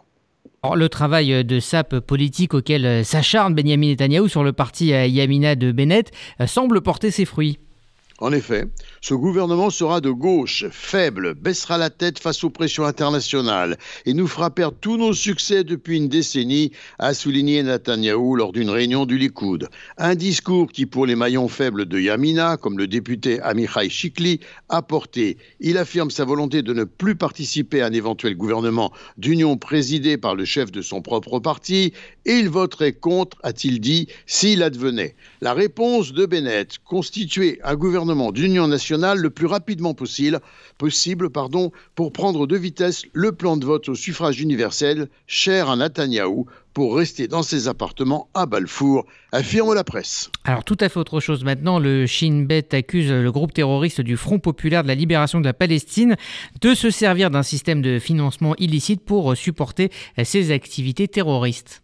le 0.64 0.88
travail 0.88 1.44
de 1.44 1.60
sape 1.60 2.00
politique 2.00 2.54
auquel 2.54 3.04
s'acharne 3.04 3.56
Benjamin 3.56 3.88
Netanyahou 3.88 4.28
sur 4.28 4.44
le 4.44 4.54
parti 4.54 4.88
Yamina 4.88 5.56
de 5.56 5.72
Bennett 5.72 6.12
euh, 6.40 6.48
semble 6.48 6.82
porter 6.82 7.12
ses 7.12 7.26
fruits. 7.26 7.60
En 8.22 8.34
effet, 8.34 8.66
Ce 9.02 9.14
gouvernement 9.14 9.70
sera 9.70 10.02
de 10.02 10.10
gauche, 10.10 10.66
faible, 10.72 11.34
baissera 11.34 11.78
la 11.78 11.90
tête 11.90 12.20
face 12.20 12.44
aux 12.44 12.50
pressions 12.50 12.84
internationales 12.84 13.78
et 14.06 14.14
nous 14.14 14.28
fera 14.28 14.50
perdre 14.50 14.76
tous 14.82 14.98
nos 14.98 15.14
succès 15.14 15.64
depuis 15.64 15.96
une 15.96 16.10
décennie, 16.10 16.74
a 17.00 17.14
souligné 17.14 17.64
Netanyahou 17.64 18.36
lors 18.36 18.52
d'une 18.52 18.70
réunion 18.70 19.06
du 19.06 19.18
Likoud. 19.18 19.70
Un 19.98 20.16
discours 20.16 20.70
qui, 20.70 20.86
pour 20.86 21.06
les 21.06 21.16
maillons 21.16 21.48
faibles 21.48 21.86
de 21.86 21.98
Yamina, 21.98 22.58
comme 22.58 22.78
le 22.78 22.88
député 22.88 23.40
Amichai 23.40 23.90
Chikli, 23.90 24.42
a 24.68 24.82
porté. 24.82 25.38
Il 25.62 25.78
affirme 25.78 26.12
sa 26.12 26.26
volonté 26.26 26.62
de 26.62 26.74
ne 26.74 26.84
plus 26.84 27.16
participer 27.16 27.82
à 27.82 27.86
un 27.86 27.94
éventuel 27.94 28.36
gouvernement 28.36 28.92
d'union 29.18 29.56
présidé 29.56 30.18
par 30.18 30.36
le 30.36 30.44
chef 30.44 30.74
de 30.74 30.82
son 30.82 31.02
propre 31.02 31.40
parti 31.40 31.94
et 32.26 32.34
il 32.34 32.50
voterait 32.50 32.94
contre, 32.94 33.38
a-t-il 33.44 33.80
dit, 33.80 34.08
s'il 34.26 34.62
advenait. 34.62 35.16
La 35.40 35.54
réponse 35.54 36.12
de 36.12 36.26
Bennett, 36.26 36.80
constituer 36.84 37.60
un 37.64 37.76
gouvernement 37.76 38.34
d'union 38.34 38.68
nationale 38.68 38.89
le 38.92 39.30
plus 39.30 39.46
rapidement 39.46 39.94
possible, 39.94 41.30
pardon, 41.30 41.72
pour 41.96 42.12
prendre 42.12 42.48
de 42.48 42.58
vitesse 42.58 43.04
le 43.14 43.32
plan 43.32 43.58
de 43.58 43.66
vote 43.66 43.90
au 43.90 43.96
suffrage 43.96 44.42
universel, 44.42 45.10
cher 45.28 45.70
à 45.70 45.76
Netanyahou, 45.76 46.48
pour 46.74 46.96
rester 46.96 47.28
dans 47.28 47.44
ses 47.44 47.68
appartements 47.68 48.30
à 48.34 48.46
Balfour, 48.46 49.06
affirme 49.32 49.74
la 49.74 49.84
presse. 49.84 50.30
Alors 50.44 50.64
tout 50.64 50.78
à 50.80 50.90
fait 50.90 51.00
autre 51.00 51.20
chose 51.20 51.44
maintenant, 51.44 51.80
le 51.80 52.06
Shin 52.06 52.46
Bet 52.48 52.74
accuse 52.74 53.12
le 53.12 53.32
groupe 53.32 53.54
terroriste 53.54 54.02
du 54.02 54.18
Front 54.18 54.40
populaire 54.40 54.84
de 54.84 54.88
la 54.88 54.96
libération 54.96 55.40
de 55.40 55.46
la 55.46 55.54
Palestine 55.54 56.16
de 56.62 56.74
se 56.74 56.90
servir 56.90 57.32
d'un 57.32 57.44
système 57.44 57.82
de 57.82 58.00
financement 58.00 58.56
illicite 58.58 59.04
pour 59.04 59.36
supporter 59.36 59.92
ses 60.24 60.52
activités 60.52 61.08
terroristes. 61.08 61.84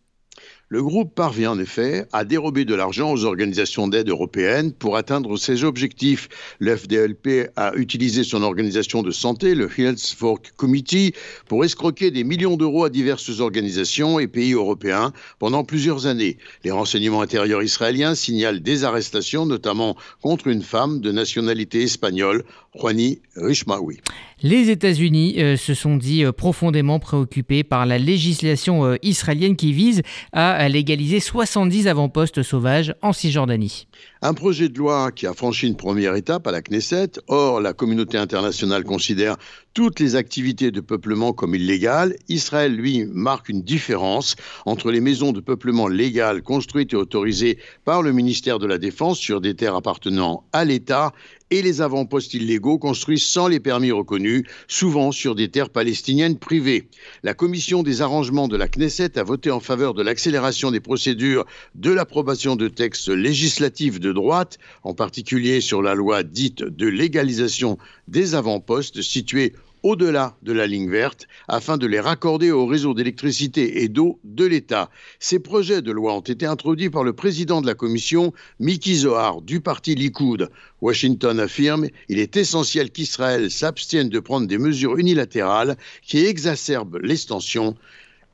Le 0.75 0.83
groupe 0.83 1.15
parvient 1.15 1.51
en 1.51 1.59
effet 1.59 2.05
à 2.11 2.25
dérober 2.25 2.65
de 2.65 2.75
l'argent 2.75 3.09
aux 3.13 3.23
organisations 3.23 3.87
d'aide 3.87 4.09
européennes 4.09 4.73
pour 4.73 4.97
atteindre 4.97 5.37
ses 5.37 5.63
objectifs. 5.63 6.27
Le 6.59 6.75
FDLP 6.75 7.49
a 7.55 7.73
utilisé 7.77 8.25
son 8.25 8.43
organisation 8.43 9.01
de 9.01 9.09
santé, 9.09 9.55
le 9.55 9.69
Health 9.79 10.13
Fork 10.17 10.51
Committee, 10.57 11.13
pour 11.47 11.63
escroquer 11.63 12.11
des 12.11 12.25
millions 12.25 12.57
d'euros 12.57 12.83
à 12.83 12.89
diverses 12.89 13.39
organisations 13.39 14.19
et 14.19 14.27
pays 14.27 14.51
européens 14.51 15.13
pendant 15.39 15.63
plusieurs 15.63 16.07
années. 16.07 16.35
Les 16.65 16.71
renseignements 16.71 17.21
intérieurs 17.21 17.63
israéliens 17.63 18.13
signalent 18.13 18.59
des 18.59 18.83
arrestations, 18.83 19.45
notamment 19.45 19.95
contre 20.21 20.47
une 20.47 20.61
femme 20.61 20.99
de 20.99 21.13
nationalité 21.13 21.83
espagnole, 21.83 22.43
Juani 22.77 23.21
Rishmaoui. 23.37 24.01
Les 24.41 24.69
États-Unis 24.69 25.35
euh, 25.37 25.55
se 25.55 25.73
sont 25.73 25.95
dit 25.95 26.25
euh, 26.25 26.33
profondément 26.33 26.99
préoccupés 26.99 27.63
par 27.63 27.85
la 27.85 27.97
législation 27.97 28.85
euh, 28.85 28.97
israélienne 29.01 29.55
qui 29.55 29.71
vise 29.71 30.01
à 30.33 30.67
légaliser 30.67 31.21
70 31.21 31.87
avant-postes 31.87 32.43
sauvages 32.43 32.93
en 33.01 33.13
Cisjordanie. 33.13 33.87
Un 34.21 34.33
projet 34.33 34.67
de 34.67 34.77
loi 34.77 35.11
qui 35.11 35.27
a 35.27 35.33
franchi 35.33 35.67
une 35.67 35.77
première 35.77 36.15
étape 36.15 36.47
à 36.47 36.51
la 36.51 36.61
Knesset. 36.61 37.11
Or, 37.27 37.61
la 37.61 37.73
communauté 37.73 38.17
internationale 38.17 38.83
considère 38.83 39.37
toutes 39.73 39.99
les 39.99 40.15
activités 40.15 40.71
de 40.71 40.81
peuplement 40.81 41.31
comme 41.31 41.53
illégales. 41.53 42.15
Israël, 42.27 42.75
lui, 42.75 43.05
marque 43.05 43.49
une 43.49 43.61
différence 43.61 44.35
entre 44.65 44.89
les 44.89 45.01
maisons 45.01 45.31
de 45.31 45.41
peuplement 45.41 45.87
légales 45.87 46.41
construites 46.41 46.93
et 46.93 46.95
autorisées 46.97 47.59
par 47.83 48.01
le 48.01 48.13
ministère 48.13 48.57
de 48.57 48.65
la 48.65 48.77
Défense 48.77 49.19
sur 49.19 49.41
des 49.41 49.53
terres 49.53 49.75
appartenant 49.75 50.43
à 50.53 50.65
l'État 50.65 51.11
et 51.51 51.61
les 51.61 51.81
avant-postes 51.81 52.33
illégaux 52.33 52.79
construits 52.79 53.19
sans 53.19 53.47
les 53.47 53.59
permis 53.59 53.91
reconnus, 53.91 54.43
souvent 54.67 55.11
sur 55.11 55.35
des 55.35 55.49
terres 55.49 55.69
palestiniennes 55.69 56.37
privées. 56.37 56.89
La 57.23 57.33
commission 57.33 57.83
des 57.83 58.01
arrangements 58.01 58.47
de 58.47 58.57
la 58.57 58.67
Knesset 58.67 59.19
a 59.19 59.23
voté 59.23 59.51
en 59.51 59.59
faveur 59.59 59.93
de 59.93 60.01
l'accélération 60.01 60.71
des 60.71 60.79
procédures 60.79 61.45
de 61.75 61.91
l'approbation 61.91 62.55
de 62.55 62.67
textes 62.67 63.09
législatifs 63.09 63.99
de 63.99 64.11
droite, 64.11 64.57
en 64.83 64.93
particulier 64.93 65.61
sur 65.61 65.81
la 65.81 65.93
loi 65.93 66.23
dite 66.23 66.63
de 66.63 66.87
légalisation 66.87 67.77
des 68.07 68.33
avant-postes 68.35 69.01
situés 69.01 69.53
au-delà 69.85 70.35
de 70.41 70.51
la 70.51 70.65
ligne 70.65 70.89
verte 70.89 71.27
afin 71.47 71.77
de 71.77 71.85
les 71.85 71.99
raccorder 71.99 72.49
au 72.49 72.65
réseau 72.65 72.95
d'électricité 72.95 73.83
et 73.83 73.87
d'eau 73.87 74.19
de 74.23 74.43
l'État. 74.43 74.89
Ces 75.19 75.37
projets 75.37 75.83
de 75.83 75.91
loi 75.91 76.15
ont 76.15 76.21
été 76.21 76.47
introduits 76.47 76.89
par 76.89 77.03
le 77.03 77.13
président 77.13 77.61
de 77.61 77.67
la 77.67 77.75
commission, 77.75 78.33
Miki 78.59 78.95
Zohar, 78.95 79.43
du 79.43 79.61
parti 79.61 79.93
Likoud. 79.93 80.49
Washington 80.81 81.39
affirme 81.39 81.87
il 82.09 82.17
est 82.17 82.35
essentiel 82.35 82.89
qu'Israël 82.89 83.51
s'abstienne 83.51 84.09
de 84.09 84.19
prendre 84.19 84.47
des 84.47 84.57
mesures 84.57 84.97
unilatérales 84.97 85.77
qui 86.01 86.25
exacerbent 86.25 86.97
l'extension 87.03 87.75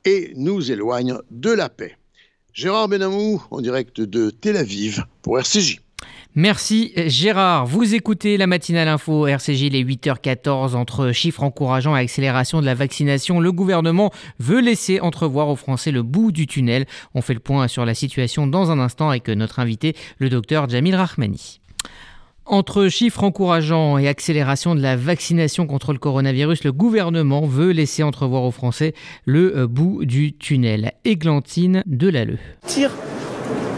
et 0.06 0.32
nous 0.36 0.72
éloignent 0.72 1.18
de 1.30 1.50
la 1.50 1.68
paix. 1.68 1.98
Gérard 2.54 2.88
Benamou, 2.88 3.42
en 3.50 3.60
direct 3.60 4.00
de 4.00 4.30
Tel 4.30 4.56
Aviv, 4.56 5.04
pour 5.20 5.38
RCJ. 5.38 5.82
Merci 6.34 6.94
Gérard. 6.96 7.66
Vous 7.66 7.94
écoutez 7.94 8.38
la 8.38 8.46
matinale 8.46 8.88
info 8.88 9.26
RCJ 9.26 9.64
les 9.64 9.84
8h14 9.84 10.74
entre 10.74 11.12
chiffres 11.12 11.42
encourageants 11.42 11.94
et 11.94 12.00
accélération 12.00 12.62
de 12.62 12.64
la 12.64 12.74
vaccination. 12.74 13.38
Le 13.38 13.52
gouvernement 13.52 14.10
veut 14.38 14.62
laisser 14.62 14.98
entrevoir 15.00 15.48
aux 15.48 15.56
Français 15.56 15.90
le 15.90 16.02
bout 16.02 16.32
du 16.32 16.46
tunnel. 16.46 16.86
On 17.14 17.20
fait 17.20 17.34
le 17.34 17.40
point 17.40 17.68
sur 17.68 17.84
la 17.84 17.92
situation 17.92 18.46
dans 18.46 18.70
un 18.70 18.78
instant 18.78 19.10
avec 19.10 19.28
notre 19.28 19.58
invité, 19.58 19.94
le 20.16 20.30
docteur 20.30 20.70
Jamil 20.70 20.94
Rahmani. 20.94 21.60
Entre 22.46 22.88
chiffres 22.88 23.24
encourageants 23.24 23.98
et 23.98 24.08
accélération 24.08 24.74
de 24.74 24.80
la 24.80 24.96
vaccination 24.96 25.66
contre 25.66 25.92
le 25.92 25.98
coronavirus, 25.98 26.64
le 26.64 26.72
gouvernement 26.72 27.42
veut 27.42 27.72
laisser 27.72 28.02
entrevoir 28.02 28.44
aux 28.44 28.50
Français 28.50 28.94
le 29.26 29.66
bout 29.66 30.06
du 30.06 30.32
tunnel. 30.32 30.92
Églantine 31.04 31.82
Delalleux. 31.84 32.38
Tire 32.66 32.90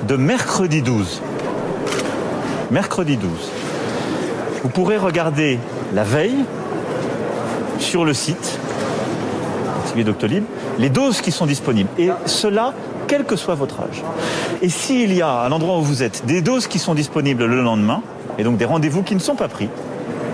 de 0.07 0.15
mercredi 0.15 0.83
12 0.83 1.21
mercredi 2.75 3.17
12. 3.17 3.31
Vous 4.65 4.69
pourrez 4.69 4.97
regarder 4.97 5.61
la 5.95 6.03
veille 6.03 6.45
sur 7.79 8.05
le 8.05 8.13
site 8.13 8.59
Doctolib 10.05 10.43
les 10.81 10.91
doses 10.91 11.21
qui 11.21 11.31
sont 11.31 11.47
disponibles. 11.47 11.89
Et 11.99 12.11
cela, 12.27 12.75
quel 13.07 13.23
que 13.23 13.37
soit 13.37 13.55
votre 13.55 13.79
âge. 13.79 14.03
Et 14.61 14.69
s'il 14.69 15.15
y 15.15 15.23
a, 15.23 15.43
à 15.43 15.49
l'endroit 15.49 15.79
où 15.79 15.83
vous 15.83 16.03
êtes, 16.03 16.27
des 16.27 16.43
doses 16.43 16.67
qui 16.67 16.81
sont 16.81 16.97
disponibles 16.97 17.45
le 17.45 17.63
lendemain, 17.63 18.03
et 18.39 18.43
donc 18.43 18.57
des 18.57 18.65
rendez-vous 18.65 19.05
qui 19.05 19.15
ne 19.15 19.21
sont 19.21 19.37
pas 19.37 19.47
pris, 19.47 19.69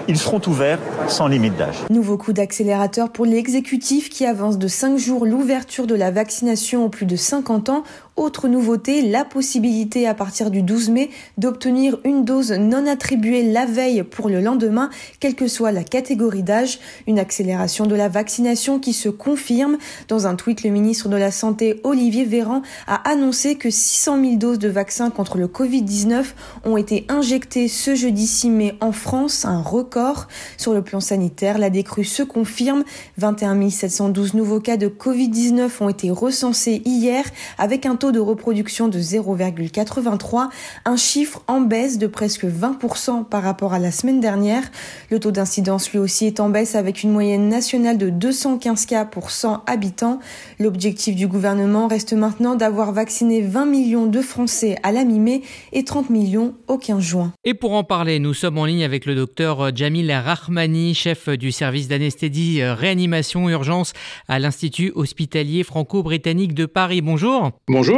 ils 0.09 0.19
seront 0.19 0.41
ouverts 0.47 0.79
sans 1.09 1.29
limite 1.29 1.57
d'âge. 1.57 1.77
Nouveau 1.91 2.17
coup 2.17 2.33
d'accélérateur 2.33 3.11
pour 3.11 3.27
l'exécutif 3.27 4.09
qui 4.09 4.25
avance 4.25 4.59
de 4.59 4.67
5 4.67 4.97
jours 4.97 5.27
l'ouverture 5.27 5.87
de 5.87 5.95
la 5.95 6.11
vaccination 6.11 6.87
aux 6.87 6.89
plus 6.89 7.07
de 7.07 7.17
50 7.17 7.69
ans 7.69 7.85
autre 8.17 8.49
nouveauté, 8.49 9.03
la 9.03 9.25
possibilité 9.25 10.07
à 10.07 10.15
partir 10.15 10.51
du 10.51 10.63
12 10.63 10.91
mai 10.91 11.11
d'obtenir 11.39 11.99
une 12.05 12.25
dose 12.25 12.53
non 12.53 12.87
attribuée 12.87 13.43
la 13.43 13.67
veille 13.67 14.03
pour 14.03 14.29
le 14.29 14.41
lendemain, 14.41 14.91
quelle 15.21 15.35
que 15.35 15.49
soit 15.49 15.73
la 15.73 15.85
catégorie 15.85 16.43
d'âge. 16.43 16.81
Une 17.07 17.19
accélération 17.19 17.87
de 17.87 17.95
la 17.95 18.09
vaccination 18.09 18.79
qui 18.79 18.93
se 18.93 19.09
confirme. 19.09 19.79
Dans 20.09 20.27
un 20.27 20.35
tweet, 20.35 20.63
le 20.63 20.71
ministre 20.71 21.09
de 21.09 21.17
la 21.17 21.31
Santé, 21.31 21.81
Olivier 21.85 22.25
Véran, 22.25 22.63
a 22.87 23.09
annoncé 23.09 23.57
que 23.57 23.71
600 23.71 24.21
000 24.21 24.37
doses 24.37 24.59
de 24.59 24.69
vaccins 24.69 25.11
contre 25.11 25.39
le 25.39 25.47
Covid-19 25.47 26.25
ont 26.65 26.77
été 26.77 27.07
injectées 27.09 27.69
ce 27.69 27.95
jeudi 27.95 28.27
6 28.27 28.51
mai 28.51 28.75
en 28.81 28.93
France, 28.93 29.45
un 29.45 29.63
record. 29.63 30.29
Sur 30.57 30.75
le 30.75 30.83
plan 30.83 31.01
sanitaire, 31.01 31.59
la 31.59 31.71
décrue 31.71 32.05
se 32.05 32.23
confirme. 32.23 32.85
21 33.19 33.71
712 33.71 34.35
nouveaux 34.35 34.61
cas 34.61 34.77
de 34.77 34.89
Covid-19 34.89 35.71
ont 35.81 35.89
été 35.89 36.11
recensés 36.11 36.83
hier 36.85 37.25
avec 37.59 37.87
un 37.87 37.97
taux 38.01 38.13
de 38.13 38.19
reproduction 38.19 38.89
de 38.89 38.99
0,83, 38.99 40.49
un 40.87 40.97
chiffre 40.97 41.43
en 41.47 41.61
baisse 41.61 41.99
de 41.99 42.07
presque 42.07 42.47
20% 42.47 43.27
par 43.27 43.43
rapport 43.43 43.75
à 43.75 43.79
la 43.79 43.91
semaine 43.91 44.21
dernière. 44.21 44.63
Le 45.11 45.21
taux 45.21 45.31
d'incidence 45.31 45.93
lui 45.93 45.99
aussi 45.99 46.25
est 46.25 46.41
en 46.41 46.49
baisse 46.49 46.75
avec 46.75 47.03
une 47.03 47.13
moyenne 47.13 47.51
nationale 47.51 47.99
de 47.99 48.09
215 48.09 48.87
cas 48.87 49.05
pour 49.05 49.31
100 49.31 49.65
habitants. 49.67 50.19
L'objectif 50.59 51.15
du 51.15 51.29
gouvernement 51.29 51.89
reste 51.89 52.15
maintenant 52.15 52.55
d'avoir 52.55 52.93
vacciné 52.93 53.43
20 53.43 53.67
millions 53.67 54.07
de 54.07 54.23
Français 54.23 54.77
à 54.83 54.93
la 54.93 55.05
mi-mai 55.05 55.43
et 55.75 55.85
30 55.85 56.09
millions 56.09 56.55
au 56.69 56.79
15 56.79 57.03
juin. 57.03 57.33
Et 57.45 57.53
pour 57.53 57.75
en 57.75 57.85
parler, 57.85 58.19
nous 58.19 58.33
sommes 58.33 58.57
en 58.57 58.65
ligne 58.65 58.83
avec 58.83 59.05
le 59.05 59.15
docteur 59.15 59.77
Jamil 59.77 60.11
Rahmani, 60.11 60.95
chef 60.95 61.29
du 61.29 61.53
service 61.53 61.89
d'anesthésie 61.89 62.63
réanimation 62.65 63.51
urgence 63.51 63.93
à 64.27 64.39
l'Institut 64.39 64.91
hospitalier 64.95 65.65
franco-britannique 65.65 66.55
de 66.55 66.65
Paris. 66.65 67.03
Bonjour. 67.03 67.51
Bonjour. 67.69 67.90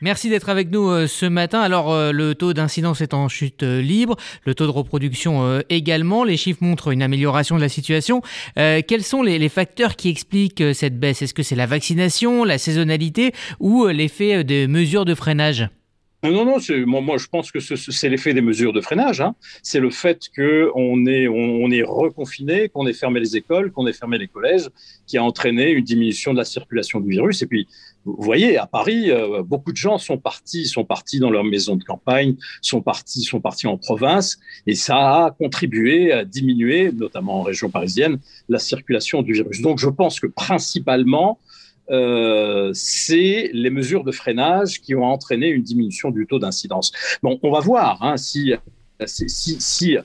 Merci 0.00 0.30
d'être 0.30 0.48
avec 0.48 0.70
nous 0.70 0.88
euh, 0.88 1.08
ce 1.08 1.26
matin. 1.26 1.60
Alors, 1.60 1.92
euh, 1.92 2.12
le 2.12 2.36
taux 2.36 2.52
d'incidence 2.52 3.00
est 3.00 3.14
en 3.14 3.28
chute 3.28 3.64
euh, 3.64 3.82
libre, 3.82 4.16
le 4.44 4.54
taux 4.54 4.66
de 4.66 4.70
reproduction 4.70 5.60
également. 5.68 6.22
Les 6.22 6.36
chiffres 6.36 6.62
montrent 6.62 6.92
une 6.92 7.02
amélioration 7.02 7.56
de 7.56 7.60
la 7.60 7.68
situation. 7.68 8.22
quels 8.56 9.02
sont 9.02 9.22
les, 9.22 9.48
facteurs 9.48 9.96
qui 9.96 10.08
expliquent 10.08 10.62
cette 10.74 10.98
baisse? 10.98 11.22
Est-ce 11.22 11.34
que 11.34 11.42
c'est 11.42 11.56
la 11.56 11.66
vaccination, 11.66 12.44
la 12.44 12.58
saisonnalité 12.58 13.32
ou 13.60 13.86
l'effet 13.86 14.44
des 14.44 14.66
mesures 14.66 15.04
de 15.04 15.14
freinage? 15.14 15.68
Non, 16.24 16.32
non, 16.32 16.56
moi, 16.86 17.00
moi, 17.00 17.16
je 17.16 17.28
pense 17.28 17.52
que 17.52 17.60
c'est 17.60 18.08
l'effet 18.08 18.34
des 18.34 18.40
mesures 18.40 18.72
de 18.72 18.80
freinage. 18.80 19.20
Hein. 19.20 19.36
C'est 19.62 19.78
le 19.78 19.90
fait 19.90 20.28
qu'on 20.34 21.06
est, 21.06 21.28
on, 21.28 21.70
est 21.70 21.82
reconfiné, 21.82 22.68
qu'on 22.68 22.88
ait 22.88 22.92
fermé 22.92 23.20
les 23.20 23.36
écoles, 23.36 23.70
qu'on 23.70 23.86
ait 23.86 23.92
fermé 23.92 24.18
les 24.18 24.26
collèges, 24.26 24.68
qui 25.06 25.16
a 25.16 25.22
entraîné 25.22 25.70
une 25.70 25.84
diminution 25.84 26.32
de 26.32 26.38
la 26.38 26.44
circulation 26.44 26.98
du 26.98 27.10
virus. 27.10 27.42
Et 27.42 27.46
puis, 27.46 27.68
vous 28.16 28.24
voyez, 28.24 28.56
à 28.56 28.66
Paris, 28.66 29.10
euh, 29.10 29.42
beaucoup 29.42 29.72
de 29.72 29.76
gens 29.76 29.98
sont 29.98 30.18
partis, 30.18 30.66
sont 30.66 30.84
partis 30.84 31.18
dans 31.18 31.30
leur 31.30 31.44
maison 31.44 31.76
de 31.76 31.84
campagne, 31.84 32.36
sont 32.62 32.80
partis, 32.80 33.22
sont 33.22 33.40
partis 33.40 33.66
en 33.66 33.76
province, 33.76 34.38
et 34.66 34.74
ça 34.74 34.96
a 35.24 35.30
contribué 35.30 36.12
à 36.12 36.24
diminuer, 36.24 36.90
notamment 36.92 37.40
en 37.40 37.42
région 37.42 37.70
parisienne, 37.70 38.18
la 38.48 38.58
circulation 38.58 39.22
du 39.22 39.32
virus. 39.34 39.60
Donc, 39.60 39.78
je 39.78 39.88
pense 39.88 40.20
que 40.20 40.26
principalement, 40.26 41.38
euh, 41.90 42.70
c'est 42.74 43.50
les 43.52 43.70
mesures 43.70 44.04
de 44.04 44.12
freinage 44.12 44.80
qui 44.80 44.94
ont 44.94 45.04
entraîné 45.04 45.48
une 45.48 45.62
diminution 45.62 46.10
du 46.10 46.26
taux 46.26 46.38
d'incidence. 46.38 46.92
Bon, 47.22 47.38
on 47.42 47.50
va 47.50 47.60
voir 47.60 48.02
hein, 48.02 48.16
si, 48.16 48.54
si, 49.06 49.96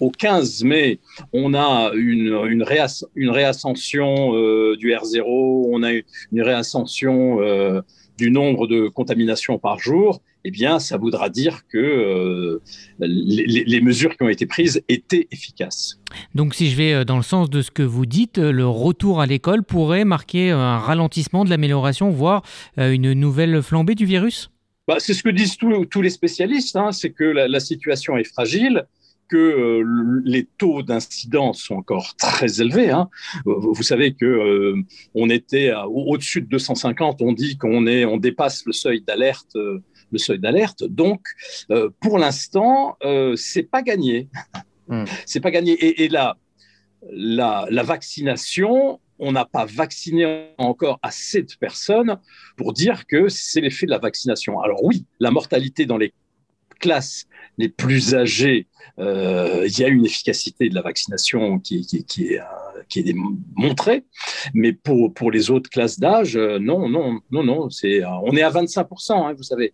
au 0.00 0.10
15 0.10 0.64
mai, 0.64 0.98
on 1.32 1.54
a 1.54 1.92
une, 1.94 2.38
une, 2.46 3.30
réascension 3.30 4.34
euh, 4.34 4.76
du 4.76 4.90
R0, 4.90 5.24
on 5.24 5.82
a 5.82 5.92
une 5.92 6.42
réascension 6.42 7.40
euh, 7.40 7.80
du 8.18 8.30
nombre 8.30 8.66
de 8.66 8.88
contaminations 8.88 9.58
par 9.58 9.78
jour, 9.78 10.20
eh 10.44 10.50
bien, 10.50 10.78
ça 10.78 10.96
voudra 10.96 11.28
dire 11.28 11.66
que 11.68 11.78
euh, 11.78 12.60
les, 12.98 13.80
mesures 13.80 14.16
qui 14.16 14.22
ont 14.22 14.28
été 14.28 14.46
prises 14.46 14.82
étaient 14.88 15.28
efficaces. 15.30 15.98
Donc, 16.34 16.54
si 16.54 16.70
je 16.70 16.76
vais 16.76 16.92
euh, 16.92 17.04
dans 17.04 17.16
le 17.16 17.22
sens 17.22 17.48
de 17.48 17.62
ce 17.62 17.70
que 17.70 17.82
vous 17.82 18.06
dites, 18.06 18.38
euh, 18.38 18.50
le 18.50 18.66
retour 18.66 19.20
à 19.20 19.26
l'école 19.26 19.62
pourrait 19.62 20.04
marquer 20.04 20.50
un 20.50 20.78
ralentissement 20.78 21.44
de 21.44 21.50
l'amélioration, 21.50 22.10
voire 22.10 22.42
une 22.76 23.12
nouvelle 23.12 23.62
flambée 23.62 23.94
du 23.94 24.04
virus? 24.04 24.50
Bah, 24.94 25.00
C'est 25.00 25.14
ce 25.14 25.22
que 25.22 25.28
disent 25.28 25.56
tous, 25.56 26.02
les 26.02 26.10
spécialistes, 26.10 26.76
hein, 26.76 26.92
c'est 26.92 27.10
que 27.10 27.24
la, 27.24 27.60
situation 27.60 28.16
est 28.16 28.24
fragile 28.24 28.86
que 29.28 29.82
les 30.24 30.46
taux 30.58 30.82
d'incidence 30.82 31.62
sont 31.62 31.76
encore 31.76 32.14
très 32.16 32.60
élevés. 32.60 32.90
Hein. 32.90 33.08
Vous 33.46 33.82
savez 33.82 34.12
que 34.12 34.74
on 35.14 35.30
était 35.30 35.72
au-dessus 35.88 36.42
de 36.42 36.48
250, 36.48 37.22
on 37.22 37.32
dit 37.32 37.56
qu'on 37.56 37.86
est, 37.86 38.04
on 38.04 38.18
dépasse 38.18 38.66
le 38.66 38.72
seuil 38.72 39.00
d'alerte 39.00 39.56
le 40.12 40.18
seuil 40.18 40.38
d'alerte. 40.38 40.84
Donc, 40.84 41.22
euh, 41.70 41.90
pour 42.00 42.18
l'instant, 42.18 42.96
euh, 43.04 43.34
c'est 43.36 43.64
pas 43.64 43.82
gagné. 43.82 44.28
Hmm. 44.88 45.04
C'est 45.26 45.40
pas 45.40 45.50
gagné. 45.50 45.72
Et, 46.02 46.08
là, 46.08 46.36
la, 47.10 47.66
vaccination, 47.82 49.00
on 49.22 49.30
n'a 49.30 49.44
pas 49.44 49.64
vacciné 49.64 50.48
encore 50.58 50.98
assez 51.00 51.42
de 51.42 51.52
personnes 51.58 52.18
pour 52.56 52.72
dire 52.72 53.06
que 53.06 53.28
c'est 53.28 53.60
l'effet 53.60 53.86
de 53.86 53.92
la 53.92 53.98
vaccination. 53.98 54.60
Alors 54.60 54.82
oui, 54.82 55.06
la 55.20 55.30
mortalité 55.30 55.86
dans 55.86 55.96
les 55.96 56.12
classes 56.80 57.26
les 57.56 57.68
plus 57.68 58.16
âgées, 58.16 58.66
euh, 58.98 59.64
il 59.64 59.78
y 59.78 59.84
a 59.84 59.88
une 59.88 60.04
efficacité 60.04 60.68
de 60.68 60.74
la 60.74 60.82
vaccination 60.82 61.60
qui, 61.60 61.86
qui, 61.86 62.04
qui 62.04 62.34
est, 62.34 62.40
qui 62.88 62.98
est 62.98 63.14
montrée, 63.54 64.04
mais 64.54 64.72
pour, 64.72 65.14
pour 65.14 65.30
les 65.30 65.52
autres 65.52 65.70
classes 65.70 66.00
d'âge, 66.00 66.36
non, 66.36 66.88
non, 66.88 67.20
non, 67.30 67.44
non, 67.44 67.70
c'est, 67.70 68.04
on 68.04 68.34
est 68.36 68.42
à 68.42 68.50
25%, 68.50 69.12
hein, 69.12 69.34
vous 69.34 69.44
savez. 69.44 69.72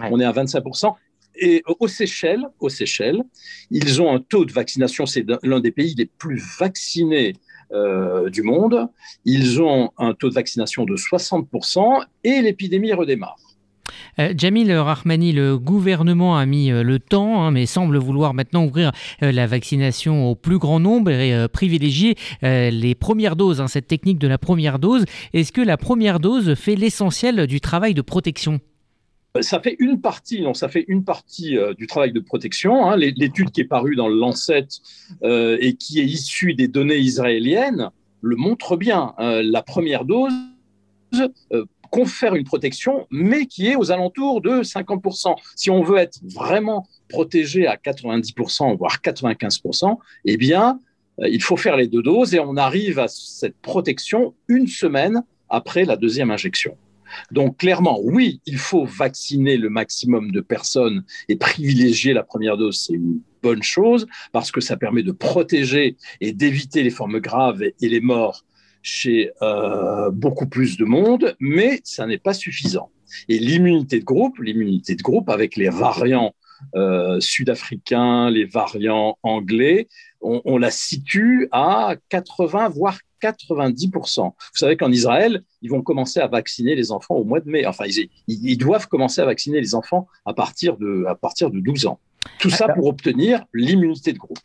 On 0.00 0.18
est 0.20 0.24
à 0.24 0.32
25%. 0.32 0.94
Et 1.40 1.62
aux 1.66 1.88
Seychelles, 1.88 2.46
aux 2.60 2.70
Seychelles, 2.70 3.22
ils 3.70 4.00
ont 4.00 4.12
un 4.12 4.20
taux 4.20 4.46
de 4.46 4.52
vaccination, 4.52 5.04
c'est 5.04 5.26
l'un 5.42 5.60
des 5.60 5.70
pays 5.70 5.94
les 5.96 6.06
plus 6.06 6.42
vaccinés 6.58 7.34
euh, 7.72 8.30
du 8.30 8.42
monde. 8.42 8.88
Ils 9.24 9.60
ont 9.60 9.90
un 9.98 10.14
taux 10.14 10.28
de 10.30 10.34
vaccination 10.34 10.84
de 10.84 10.96
60% 10.96 12.02
et 12.24 12.40
l'épidémie 12.40 12.92
redémarre. 12.92 13.36
Euh, 14.18 14.32
Jamil 14.36 14.72
Rahmani, 14.72 15.32
le 15.32 15.58
gouvernement 15.58 16.36
a 16.36 16.46
mis 16.46 16.70
euh, 16.70 16.82
le 16.82 16.98
temps, 16.98 17.42
hein, 17.42 17.50
mais 17.50 17.66
semble 17.66 17.98
vouloir 17.98 18.34
maintenant 18.34 18.64
ouvrir 18.64 18.92
la 19.20 19.46
vaccination 19.46 20.30
au 20.30 20.34
plus 20.34 20.58
grand 20.58 20.80
nombre 20.80 21.10
et 21.10 21.46
privilégier 21.48 22.16
les 22.42 22.94
premières 22.94 23.36
doses, 23.36 23.60
hein, 23.60 23.68
cette 23.68 23.86
technique 23.86 24.18
de 24.18 24.28
la 24.28 24.38
première 24.38 24.78
dose. 24.78 25.04
Est-ce 25.32 25.52
que 25.52 25.60
la 25.60 25.76
première 25.76 26.20
dose 26.20 26.54
fait 26.54 26.74
l'essentiel 26.74 27.46
du 27.46 27.60
travail 27.60 27.94
de 27.94 28.02
protection? 28.02 28.60
Ça 29.42 29.60
fait 29.60 29.76
une 29.78 30.00
partie, 30.00 30.40
non, 30.42 30.54
ça 30.54 30.68
fait 30.68 30.84
une 30.88 31.04
partie 31.04 31.56
euh, 31.56 31.74
du 31.74 31.86
travail 31.86 32.12
de 32.12 32.20
protection. 32.20 32.86
Hein. 32.86 32.96
L'étude 32.96 33.50
qui 33.50 33.60
est 33.60 33.68
parue 33.68 33.96
dans 33.96 34.08
le 34.08 34.16
Lancet 34.16 34.66
euh, 35.22 35.58
et 35.60 35.74
qui 35.74 36.00
est 36.00 36.04
issue 36.04 36.54
des 36.54 36.68
données 36.68 36.98
israéliennes 36.98 37.90
le 38.20 38.36
montre 38.36 38.76
bien. 38.76 39.14
Euh, 39.18 39.42
la 39.44 39.62
première 39.62 40.04
dose 40.04 40.32
confère 41.90 42.34
une 42.34 42.44
protection, 42.44 43.06
mais 43.10 43.46
qui 43.46 43.68
est 43.68 43.76
aux 43.76 43.90
alentours 43.90 44.42
de 44.42 44.62
50%. 44.62 45.34
Si 45.56 45.70
on 45.70 45.82
veut 45.82 45.96
être 45.96 46.18
vraiment 46.22 46.86
protégé 47.08 47.66
à 47.66 47.76
90%, 47.76 48.76
voire 48.76 48.98
95%, 49.02 49.96
eh 50.26 50.36
bien, 50.36 50.80
il 51.18 51.42
faut 51.42 51.56
faire 51.56 51.76
les 51.76 51.86
deux 51.86 52.02
doses 52.02 52.34
et 52.34 52.40
on 52.40 52.56
arrive 52.56 52.98
à 52.98 53.08
cette 53.08 53.56
protection 53.62 54.34
une 54.48 54.66
semaine 54.66 55.22
après 55.48 55.86
la 55.86 55.96
deuxième 55.96 56.30
injection. 56.30 56.76
Donc 57.30 57.58
clairement, 57.58 57.98
oui, 58.02 58.40
il 58.46 58.58
faut 58.58 58.84
vacciner 58.84 59.56
le 59.56 59.70
maximum 59.70 60.30
de 60.30 60.40
personnes 60.40 61.04
et 61.28 61.36
privilégier 61.36 62.12
la 62.12 62.22
première 62.22 62.56
dose, 62.56 62.86
c'est 62.86 62.94
une 62.94 63.20
bonne 63.42 63.62
chose 63.62 64.06
parce 64.32 64.50
que 64.50 64.60
ça 64.60 64.76
permet 64.76 65.02
de 65.02 65.12
protéger 65.12 65.96
et 66.20 66.32
d'éviter 66.32 66.82
les 66.82 66.90
formes 66.90 67.20
graves 67.20 67.62
et 67.62 67.88
les 67.88 68.00
morts 68.00 68.44
chez 68.82 69.30
euh, 69.42 70.10
beaucoup 70.10 70.46
plus 70.46 70.76
de 70.76 70.84
monde, 70.84 71.36
mais 71.40 71.80
ça 71.84 72.06
n'est 72.06 72.18
pas 72.18 72.34
suffisant. 72.34 72.90
Et 73.28 73.38
l'immunité 73.38 74.00
de 74.00 74.04
groupe, 74.04 74.38
l'immunité 74.38 74.94
de 74.94 75.02
groupe 75.02 75.28
avec 75.28 75.56
les 75.56 75.68
variants 75.68 76.34
euh, 76.74 77.20
sud-africains, 77.20 78.30
les 78.30 78.44
variants 78.44 79.16
anglais, 79.22 79.88
on, 80.20 80.42
on, 80.44 80.58
la 80.58 80.70
situe 80.70 81.48
à 81.52 81.94
80 82.08 82.68
voire 82.70 82.98
90%. 83.22 84.22
Vous 84.22 84.32
savez 84.54 84.76
qu'en 84.76 84.92
Israël, 84.92 85.42
ils 85.62 85.70
vont 85.70 85.82
commencer 85.82 86.20
à 86.20 86.26
vacciner 86.26 86.74
les 86.74 86.92
enfants 86.92 87.16
au 87.16 87.24
mois 87.24 87.40
de 87.40 87.50
mai. 87.50 87.66
Enfin, 87.66 87.84
ils, 88.26 88.58
doivent 88.58 88.88
commencer 88.88 89.20
à 89.20 89.24
vacciner 89.24 89.60
les 89.60 89.74
enfants 89.74 90.06
à 90.24 90.34
partir 90.34 90.76
de, 90.76 91.04
à 91.08 91.14
partir 91.14 91.50
de 91.50 91.60
12 91.60 91.86
ans. 91.86 91.98
Tout 92.38 92.50
ça 92.50 92.68
pour 92.68 92.86
obtenir 92.86 93.44
l'immunité 93.54 94.12
de 94.12 94.18
groupe. 94.18 94.38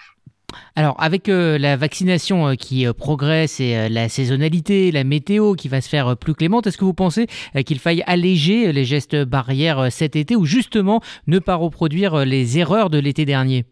Alors, 0.76 0.96
avec 1.00 1.30
euh, 1.30 1.58
la 1.58 1.76
vaccination 1.78 2.50
euh, 2.50 2.56
qui 2.56 2.86
euh, 2.86 2.94
progresse 2.94 3.60
et 3.60 3.90
la 3.90 4.10
saisonnalité, 4.10 4.92
la 4.92 5.04
météo 5.04 5.54
qui 5.54 5.68
va 5.68 5.82
se 5.82 5.90
faire 5.90 6.16
plus 6.18 6.34
clémente, 6.34 6.68
est-ce 6.68 6.78
que 6.78 6.86
vous 6.86 6.94
pensez 6.94 7.28
qu'il 7.66 7.80
faille 7.80 8.04
alléger 8.06 8.72
les 8.72 8.86
gestes 8.86 9.16
barrières 9.16 9.92
cet 9.92 10.16
été 10.16 10.36
ou 10.36 10.46
justement 10.46 11.02
ne 11.28 11.40
pas 11.40 11.56
reproduire 11.56 12.26
les 12.26 12.58
erreurs 12.60 12.90
de 12.90 13.00
l'été 13.00 13.26
dernier? 13.26 13.66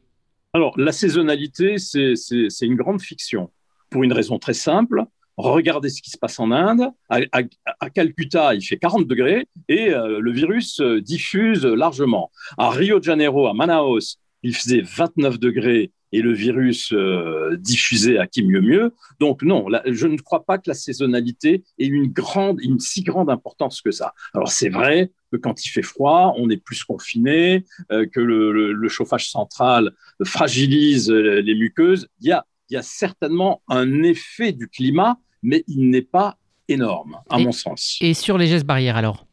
Alors, 0.54 0.78
la 0.78 0.92
saisonnalité, 0.92 1.78
c'est 1.78 2.66
une 2.66 2.76
grande 2.76 3.02
fiction 3.02 3.50
pour 3.92 4.04
une 4.04 4.14
raison 4.14 4.40
très 4.40 4.56
simple. 4.56 5.06
Regardez 5.38 5.90
ce 5.90 6.02
qui 6.02 6.10
se 6.10 6.18
passe 6.18 6.40
en 6.40 6.52
Inde. 6.52 6.90
À, 7.10 7.90
Calcutta, 7.94 8.56
il 8.56 8.62
fait 8.62 8.78
40 8.78 9.08
degrés 9.08 9.48
et 9.70 9.94
euh, 9.94 10.20
le 10.20 10.32
virus 10.32 10.80
euh, 10.82 11.02
diffuse 11.02 11.66
largement. 11.66 12.32
À 12.58 12.70
Rio 12.70 13.00
de 13.00 13.04
Janeiro, 13.04 13.48
à 13.48 13.54
Manaus, 13.54 14.18
il 14.44 14.56
faisait 14.56 14.82
29 14.82 15.40
degrés 15.40 15.92
et 16.14 16.22
le 16.22 16.34
virus 16.34 16.92
euh, 16.92 17.56
diffusait 17.58 18.18
à 18.18 18.28
qui 18.28 18.44
mieux 18.44 18.62
mieux. 18.62 18.94
Donc 19.20 19.44
non, 19.44 19.66
je 19.86 20.08
ne 20.08 20.18
crois 20.18 20.44
pas 20.46 20.58
que 20.58 20.70
la 20.70 20.74
saisonnalité 20.74 21.64
ait 21.80 21.86
une 21.86 22.80
si 22.80 23.02
grande 23.02 23.30
importance 23.30 23.82
que 23.82 23.92
ça. 23.92 24.14
Alors 24.34 24.50
c'est 24.50 24.70
vrai 24.70 25.12
que 25.32 25.38
quand 25.38 25.66
il 25.66 25.70
fait 25.70 25.82
froid, 25.82 26.34
on 26.38 26.50
est 26.50 26.58
plus 26.58 26.84
confiné, 26.84 27.66
que 27.90 28.20
le, 28.20 28.74
le, 28.74 28.90
chauffage 28.90 29.30
central 29.30 29.94
fragilise 30.26 31.10
les 31.10 31.56
muqueuses. 31.56 32.10
Il 32.20 32.28
y 32.28 32.34
a 32.34 32.46
il 32.72 32.76
y 32.76 32.78
a 32.78 32.82
certainement 32.82 33.62
un 33.68 34.02
effet 34.02 34.54
du 34.54 34.70
climat, 34.70 35.18
mais 35.44 35.64
il 35.68 35.90
n'est 35.90 36.02
pas 36.02 36.38
énorme, 36.70 37.18
à 37.30 37.38
mon 37.38 37.52
sens. 37.52 37.98
Et 38.00 38.14
sur 38.14 38.38
les 38.38 38.48
gestes 38.48 38.66
barrières 38.66 38.96
alors? 38.96 39.28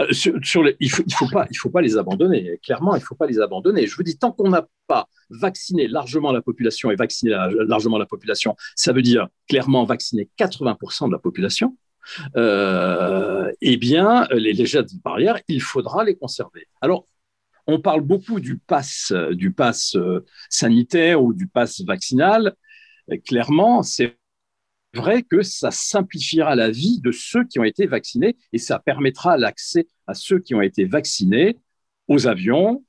Euh, 0.00 0.12
sur, 0.12 0.62
les, 0.62 0.76
il 0.80 0.86
ne 0.86 0.92
faut, 0.92 1.02
il 1.06 1.14
faut, 1.14 1.28
pas, 1.28 1.46
il 1.50 1.56
faut 1.56 1.70
pas 1.70 1.80
les 1.80 1.96
abandonner. 1.96 2.58
Clairement, 2.62 2.94
il 2.94 3.00
ne 3.00 3.04
faut 3.04 3.14
pas 3.16 3.26
les 3.26 3.40
abandonner. 3.40 3.86
Je 3.86 3.96
vous 3.96 4.02
dis, 4.04 4.18
tant 4.18 4.32
qu'on 4.32 4.50
n'a 4.50 4.66
pas 4.86 5.08
vacciné 5.30 5.88
largement 5.88 6.32
la 6.32 6.42
population 6.42 6.90
et 6.92 6.96
vacciné 6.96 7.32
largement 7.66 7.98
la 7.98 8.06
population, 8.06 8.56
ça 8.76 8.92
veut 8.92 9.02
dire 9.02 9.28
clairement 9.48 9.84
vacciner 9.84 10.28
80% 10.38 11.08
de 11.08 11.12
la 11.12 11.18
population, 11.18 11.76
euh, 12.36 13.50
eh 13.60 13.76
bien, 13.76 14.28
les, 14.30 14.52
les 14.52 14.66
gestes 14.66 14.94
barrières, 15.02 15.40
il 15.48 15.60
faudra 15.60 16.04
les 16.04 16.16
conserver. 16.16 16.68
Alors, 16.80 17.06
on 17.66 17.80
parle 17.80 18.00
beaucoup 18.00 18.38
du 18.38 18.58
pass, 18.58 19.12
du 19.32 19.52
pass 19.52 19.96
euh, 19.96 20.24
sanitaire 20.48 21.22
ou 21.22 21.32
du 21.32 21.48
pass 21.48 21.80
vaccinal 21.82 22.54
clairement, 23.24 23.82
c'est 23.82 24.16
vrai 24.94 25.22
que 25.22 25.42
ça 25.42 25.70
simplifiera 25.70 26.54
la 26.54 26.70
vie 26.70 27.00
de 27.00 27.12
ceux 27.12 27.44
qui 27.44 27.58
ont 27.58 27.64
été 27.64 27.86
vaccinés 27.86 28.36
et 28.52 28.58
ça 28.58 28.78
permettra 28.78 29.36
l'accès 29.36 29.86
à 30.06 30.14
ceux 30.14 30.38
qui 30.38 30.54
ont 30.54 30.62
été 30.62 30.84
vaccinés 30.84 31.58
aux 32.08 32.26
avions, 32.26 32.84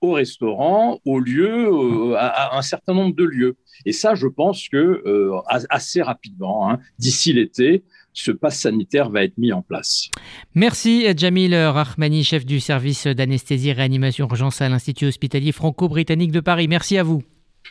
aux 0.00 0.12
restaurants, 0.12 1.00
aux 1.04 1.18
lieux, 1.18 1.68
euh, 1.68 2.14
à, 2.16 2.56
un 2.56 2.62
certain 2.62 2.94
nombre 2.94 3.14
de 3.14 3.24
lieux. 3.24 3.56
Et 3.86 3.92
ça, 3.92 4.14
je 4.14 4.26
pense 4.26 4.68
que 4.68 5.02
euh, 5.06 5.32
assez 5.70 6.02
rapidement, 6.02 6.70
hein, 6.70 6.78
d'ici 6.98 7.32
l'été, 7.32 7.84
ce 8.12 8.30
pass 8.30 8.60
sanitaire 8.60 9.10
va 9.10 9.24
être 9.24 9.38
mis 9.38 9.52
en 9.52 9.62
place. 9.62 10.08
Merci 10.54 11.06
Jamil 11.16 11.54
Rahmani, 11.54 12.22
chef 12.22 12.44
du 12.44 12.60
service 12.60 13.06
d'anesthésie 13.06 13.70
et 13.70 13.72
réanimation 13.72 14.28
urgence 14.28 14.60
à 14.60 14.68
l'Institut 14.68 15.06
hospitalier 15.06 15.52
franco-britannique 15.52 16.32
de 16.32 16.40
Paris. 16.40 16.68
Merci 16.68 16.96
à 16.98 17.02
vous. 17.02 17.22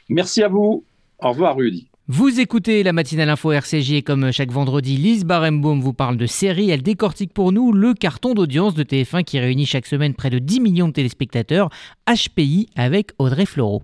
Merci 0.09 0.43
à 0.43 0.49
vous. 0.49 0.83
Au 1.23 1.29
revoir 1.29 1.55
Rudy. 1.55 1.87
Vous 2.09 2.41
écoutez 2.41 2.83
la 2.83 2.91
matinale 2.91 3.29
info 3.29 3.53
RCJ 3.53 3.93
et 3.93 4.01
comme 4.01 4.33
chaque 4.33 4.51
vendredi, 4.51 4.97
Lise 4.97 5.23
Barembaum 5.23 5.79
vous 5.79 5.93
parle 5.93 6.17
de 6.17 6.25
séries. 6.25 6.69
Elle 6.69 6.83
décortique 6.83 7.33
pour 7.33 7.53
nous 7.53 7.71
le 7.71 7.93
carton 7.93 8.33
d'audience 8.33 8.73
de 8.73 8.83
TF1 8.83 9.23
qui 9.23 9.39
réunit 9.39 9.65
chaque 9.65 9.85
semaine 9.85 10.13
près 10.13 10.29
de 10.29 10.39
10 10.39 10.59
millions 10.59 10.87
de 10.89 10.93
téléspectateurs, 10.93 11.69
HPI 12.09 12.67
avec 12.75 13.11
Audrey 13.19 13.45
Fleurot. 13.45 13.83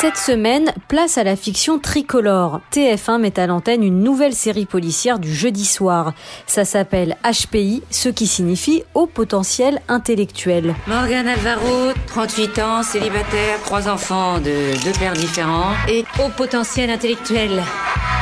Cette 0.00 0.16
semaine, 0.16 0.72
place 0.88 1.18
à 1.18 1.24
la 1.24 1.36
fiction 1.36 1.78
tricolore. 1.78 2.62
TF1 2.72 3.18
met 3.18 3.38
à 3.38 3.46
l'antenne 3.46 3.84
une 3.84 4.02
nouvelle 4.02 4.32
série 4.32 4.64
policière 4.64 5.18
du 5.18 5.30
jeudi 5.30 5.66
soir. 5.66 6.14
Ça 6.46 6.64
s'appelle 6.64 7.18
HPI, 7.22 7.82
ce 7.90 8.08
qui 8.08 8.26
signifie 8.26 8.82
haut 8.94 9.04
potentiel 9.04 9.82
intellectuel. 9.88 10.74
Morgan 10.86 11.28
Alvaro, 11.28 11.92
38 12.06 12.58
ans, 12.60 12.82
célibataire, 12.82 13.60
trois 13.62 13.90
enfants 13.90 14.38
de 14.38 14.72
deux 14.82 14.98
pères 14.98 15.12
différents 15.12 15.74
et 15.86 16.06
haut 16.18 16.30
potentiel 16.34 16.88
intellectuel. 16.88 17.62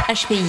HPI. 0.09 0.40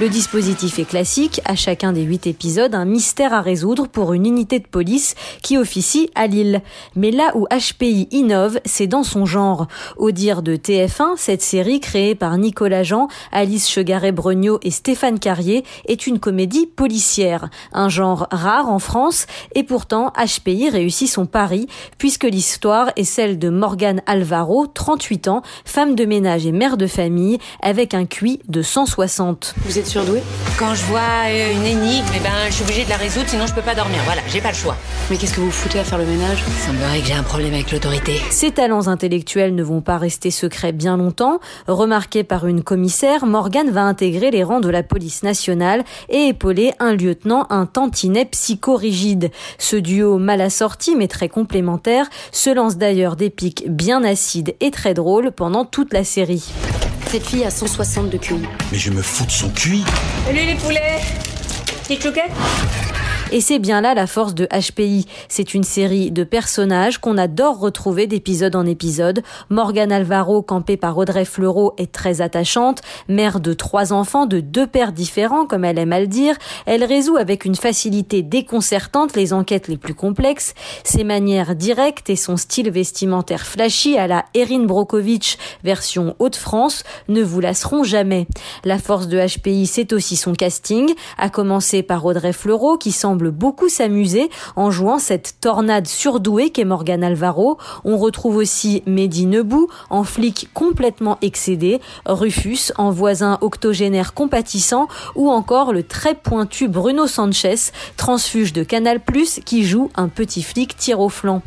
Le 0.00 0.08
dispositif 0.08 0.80
est 0.80 0.84
classique, 0.84 1.40
à 1.44 1.54
chacun 1.54 1.92
des 1.92 2.02
huit 2.02 2.26
épisodes, 2.26 2.74
un 2.74 2.84
mystère 2.84 3.32
à 3.32 3.40
résoudre 3.40 3.86
pour 3.86 4.12
une 4.12 4.26
unité 4.26 4.58
de 4.58 4.66
police 4.66 5.14
qui 5.40 5.56
officie 5.56 6.10
à 6.16 6.26
Lille. 6.26 6.62
Mais 6.96 7.12
là 7.12 7.30
où 7.36 7.46
HPI 7.46 8.08
innove, 8.10 8.58
c'est 8.64 8.88
dans 8.88 9.04
son 9.04 9.24
genre. 9.24 9.68
Au 9.98 10.10
dire 10.10 10.42
de 10.42 10.56
TF1, 10.56 11.16
cette 11.16 11.42
série 11.42 11.78
créée 11.78 12.16
par 12.16 12.36
Nicolas 12.38 12.82
Jean, 12.82 13.06
Alice 13.30 13.68
Chegaret-Brognaud 13.68 14.58
et 14.62 14.72
Stéphane 14.72 15.20
Carrier 15.20 15.64
est 15.86 16.08
une 16.08 16.18
comédie 16.18 16.66
policière, 16.66 17.50
un 17.72 17.88
genre 17.88 18.26
rare 18.32 18.68
en 18.68 18.80
France, 18.80 19.28
et 19.54 19.62
pourtant 19.62 20.12
HPI 20.18 20.70
réussit 20.70 21.08
son 21.08 21.26
pari, 21.26 21.68
puisque 21.98 22.24
l'histoire 22.24 22.90
est 22.96 23.04
celle 23.04 23.38
de 23.38 23.48
Morgane 23.48 24.02
Alvaro, 24.06 24.66
38 24.66 25.28
ans, 25.28 25.42
femme 25.64 25.94
de 25.94 26.04
ménage 26.04 26.46
et 26.46 26.52
mère 26.52 26.76
de 26.76 26.88
famille, 26.88 27.38
avec 27.62 27.94
un 27.94 28.04
QI 28.04 28.40
de 28.48 28.60
160. 28.88 29.54
Vous 29.64 29.78
êtes 29.78 29.86
surdoué 29.86 30.22
Quand 30.58 30.74
je 30.74 30.82
vois 30.84 31.26
euh, 31.26 31.52
une 31.52 31.64
énigme, 31.64 32.06
eh 32.16 32.20
ben, 32.20 32.30
je 32.48 32.54
suis 32.54 32.64
obligée 32.64 32.84
de 32.84 32.90
la 32.90 32.96
résoudre, 32.96 33.28
sinon 33.28 33.46
je 33.46 33.54
peux 33.54 33.62
pas 33.62 33.74
dormir. 33.74 33.98
Voilà, 34.04 34.22
j'ai 34.28 34.40
pas 34.40 34.50
le 34.50 34.56
choix. 34.56 34.76
Mais 35.10 35.16
qu'est-ce 35.16 35.34
que 35.34 35.40
vous 35.40 35.50
foutez 35.50 35.78
à 35.78 35.84
faire 35.84 35.98
le 35.98 36.06
ménage? 36.06 36.38
Il 36.46 36.54
semblerait 36.54 37.00
que 37.00 37.06
j'ai 37.06 37.12
un 37.14 37.22
problème 37.22 37.54
avec 37.54 37.70
l'autorité. 37.70 38.20
Ses 38.30 38.50
talents 38.50 38.88
intellectuels 38.88 39.54
ne 39.54 39.62
vont 39.62 39.80
pas 39.80 39.98
rester 39.98 40.30
secrets 40.30 40.72
bien 40.72 40.96
longtemps. 40.96 41.38
Remarqué 41.66 42.24
par 42.24 42.46
une 42.46 42.62
commissaire, 42.62 43.26
Morgane 43.26 43.70
va 43.70 43.82
intégrer 43.82 44.30
les 44.30 44.42
rangs 44.42 44.60
de 44.60 44.70
la 44.70 44.82
police 44.82 45.22
nationale 45.22 45.84
et 46.08 46.28
épauler 46.28 46.72
un 46.78 46.94
lieutenant, 46.94 47.46
un 47.50 47.66
tantinet 47.66 48.24
psychorigide. 48.24 49.30
Ce 49.58 49.76
duo 49.76 50.18
mal 50.18 50.40
assorti 50.40 50.96
mais 50.96 51.08
très 51.08 51.28
complémentaire 51.28 52.08
se 52.32 52.50
lance 52.50 52.76
d'ailleurs 52.76 53.16
des 53.16 53.30
pics 53.30 53.64
bien 53.68 54.02
acides 54.02 54.54
et 54.60 54.70
très 54.70 54.94
drôles 54.94 55.30
pendant 55.30 55.64
toute 55.64 55.92
la 55.92 56.04
série. 56.04 56.44
Cette 57.10 57.26
fille 57.26 57.44
a 57.44 57.50
160 57.50 58.10
de 58.10 58.18
QI. 58.18 58.34
Mais 58.70 58.76
je 58.76 58.90
me 58.90 59.00
fous 59.00 59.24
de 59.24 59.30
son 59.30 59.48
QI. 59.48 59.82
Salut 60.26 60.44
les 60.44 60.54
poulets 60.56 61.00
Petite 61.84 62.02
chouquette 62.02 62.30
et 63.30 63.40
c'est 63.40 63.58
bien 63.58 63.80
là 63.80 63.94
la 63.94 64.06
force 64.06 64.34
de 64.34 64.46
HPI. 64.46 65.06
C'est 65.28 65.52
une 65.52 65.64
série 65.64 66.10
de 66.10 66.24
personnages 66.24 66.98
qu'on 66.98 67.18
adore 67.18 67.58
retrouver 67.58 68.06
d'épisode 68.06 68.56
en 68.56 68.64
épisode. 68.64 69.22
Morgane 69.50 69.92
Alvaro, 69.92 70.42
campée 70.42 70.76
par 70.76 70.96
Audrey 70.96 71.24
Fleurot, 71.24 71.74
est 71.76 71.92
très 71.92 72.20
attachante. 72.20 72.80
Mère 73.08 73.40
de 73.40 73.52
trois 73.52 73.92
enfants 73.92 74.26
de 74.26 74.40
deux 74.40 74.66
pères 74.66 74.92
différents, 74.92 75.44
comme 75.44 75.64
elle 75.64 75.78
aime 75.78 75.92
à 75.92 76.00
le 76.00 76.06
dire, 76.06 76.36
elle 76.64 76.84
résout 76.84 77.16
avec 77.16 77.44
une 77.44 77.54
facilité 77.54 78.22
déconcertante 78.22 79.14
les 79.14 79.32
enquêtes 79.32 79.68
les 79.68 79.76
plus 79.76 79.94
complexes. 79.94 80.54
Ses 80.84 81.04
manières 81.04 81.54
directes 81.54 82.10
et 82.10 82.16
son 82.16 82.36
style 82.36 82.70
vestimentaire 82.70 83.46
flashy 83.46 83.98
à 83.98 84.06
la 84.06 84.24
Erin 84.34 84.64
Brokovich 84.64 85.38
version 85.64 86.16
Haute-France 86.18 86.82
ne 87.08 87.22
vous 87.22 87.40
lasseront 87.40 87.84
jamais. 87.84 88.26
La 88.64 88.78
force 88.78 89.08
de 89.08 89.18
HPI, 89.18 89.66
c'est 89.66 89.92
aussi 89.92 90.16
son 90.16 90.32
casting, 90.32 90.94
à 91.18 91.28
commencer 91.28 91.82
par 91.82 92.04
Audrey 92.06 92.32
Fleurot 92.32 92.78
qui 92.78 92.92
semble 92.92 93.17
beaucoup 93.26 93.68
s'amuser 93.68 94.30
en 94.56 94.70
jouant 94.70 94.98
cette 94.98 95.34
tornade 95.40 95.86
surdouée 95.86 96.50
qu'est 96.50 96.64
Morgan 96.64 97.02
Alvaro. 97.02 97.58
On 97.84 97.96
retrouve 97.96 98.36
aussi 98.36 98.82
Mehdi 98.86 99.26
Nebou 99.26 99.68
en 99.90 100.04
flic 100.04 100.48
complètement 100.54 101.18
excédé, 101.22 101.80
Rufus 102.06 102.72
en 102.76 102.90
voisin 102.90 103.38
octogénaire 103.40 104.14
compatissant 104.14 104.88
ou 105.14 105.30
encore 105.30 105.72
le 105.72 105.82
très 105.82 106.14
pointu 106.14 106.68
Bruno 106.68 107.06
Sanchez, 107.06 107.72
transfuge 107.96 108.52
de 108.52 108.62
Canal+, 108.62 109.00
qui 109.44 109.64
joue 109.64 109.90
un 109.96 110.08
petit 110.08 110.42
flic 110.42 110.76
tir 110.76 111.00
au 111.00 111.08
flanc. 111.08 111.42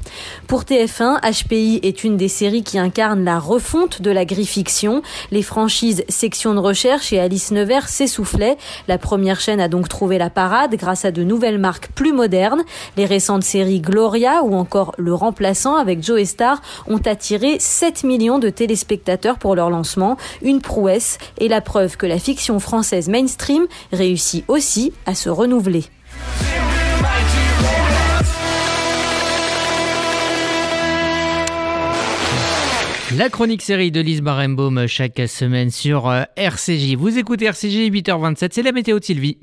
Pour 0.47 0.63
TF1, 0.63 1.19
HPI 1.21 1.79
est 1.83 2.03
une 2.03 2.17
des 2.17 2.27
séries 2.27 2.63
qui 2.63 2.77
incarne 2.77 3.23
la 3.23 3.39
refonte 3.39 4.01
de 4.01 4.11
la 4.11 4.25
grille-fiction. 4.25 5.01
Les 5.31 5.41
franchises 5.41 6.03
Section 6.09 6.53
de 6.53 6.59
recherche 6.59 7.13
et 7.13 7.19
Alice 7.19 7.51
Nevers 7.51 7.89
s'essoufflaient. 7.89 8.57
La 8.87 8.97
première 8.97 9.39
chaîne 9.39 9.61
a 9.61 9.67
donc 9.67 9.89
trouvé 9.89 10.17
la 10.17 10.29
parade 10.29 10.75
grâce 10.75 11.05
à 11.05 11.11
de 11.11 11.23
nouvelles 11.23 11.59
marques 11.61 11.89
plus 11.93 12.11
modernes. 12.11 12.63
Les 12.97 13.05
récentes 13.05 13.43
séries 13.43 13.79
Gloria 13.79 14.43
ou 14.43 14.55
encore 14.55 14.93
Le 14.97 15.13
Remplaçant 15.13 15.77
avec 15.77 16.03
Joe 16.03 16.25
Star 16.25 16.61
ont 16.87 16.97
attiré 16.97 17.57
7 17.59 18.03
millions 18.03 18.39
de 18.39 18.49
téléspectateurs 18.49 19.37
pour 19.37 19.55
leur 19.55 19.69
lancement, 19.69 20.17
une 20.41 20.59
prouesse 20.59 21.17
et 21.37 21.47
la 21.47 21.61
preuve 21.61 21.95
que 21.95 22.05
la 22.05 22.19
fiction 22.19 22.59
française 22.59 23.07
mainstream 23.07 23.67
réussit 23.93 24.43
aussi 24.49 24.91
à 25.05 25.15
se 25.15 25.29
renouveler. 25.29 25.85
La 33.17 33.29
chronique 33.29 33.61
série 33.61 33.91
de 33.91 33.99
Lise 33.99 34.21
Barenbaum 34.21 34.87
chaque 34.87 35.21
semaine 35.27 35.69
sur 35.69 36.09
euh, 36.09 36.23
RCJ. 36.37 36.95
Vous 36.95 37.17
écoutez 37.17 37.45
RCJ 37.45 37.91
8h27, 37.91 38.49
c'est 38.53 38.63
la 38.63 38.71
météo 38.71 38.99
de 38.99 39.03
Sylvie. 39.03 39.37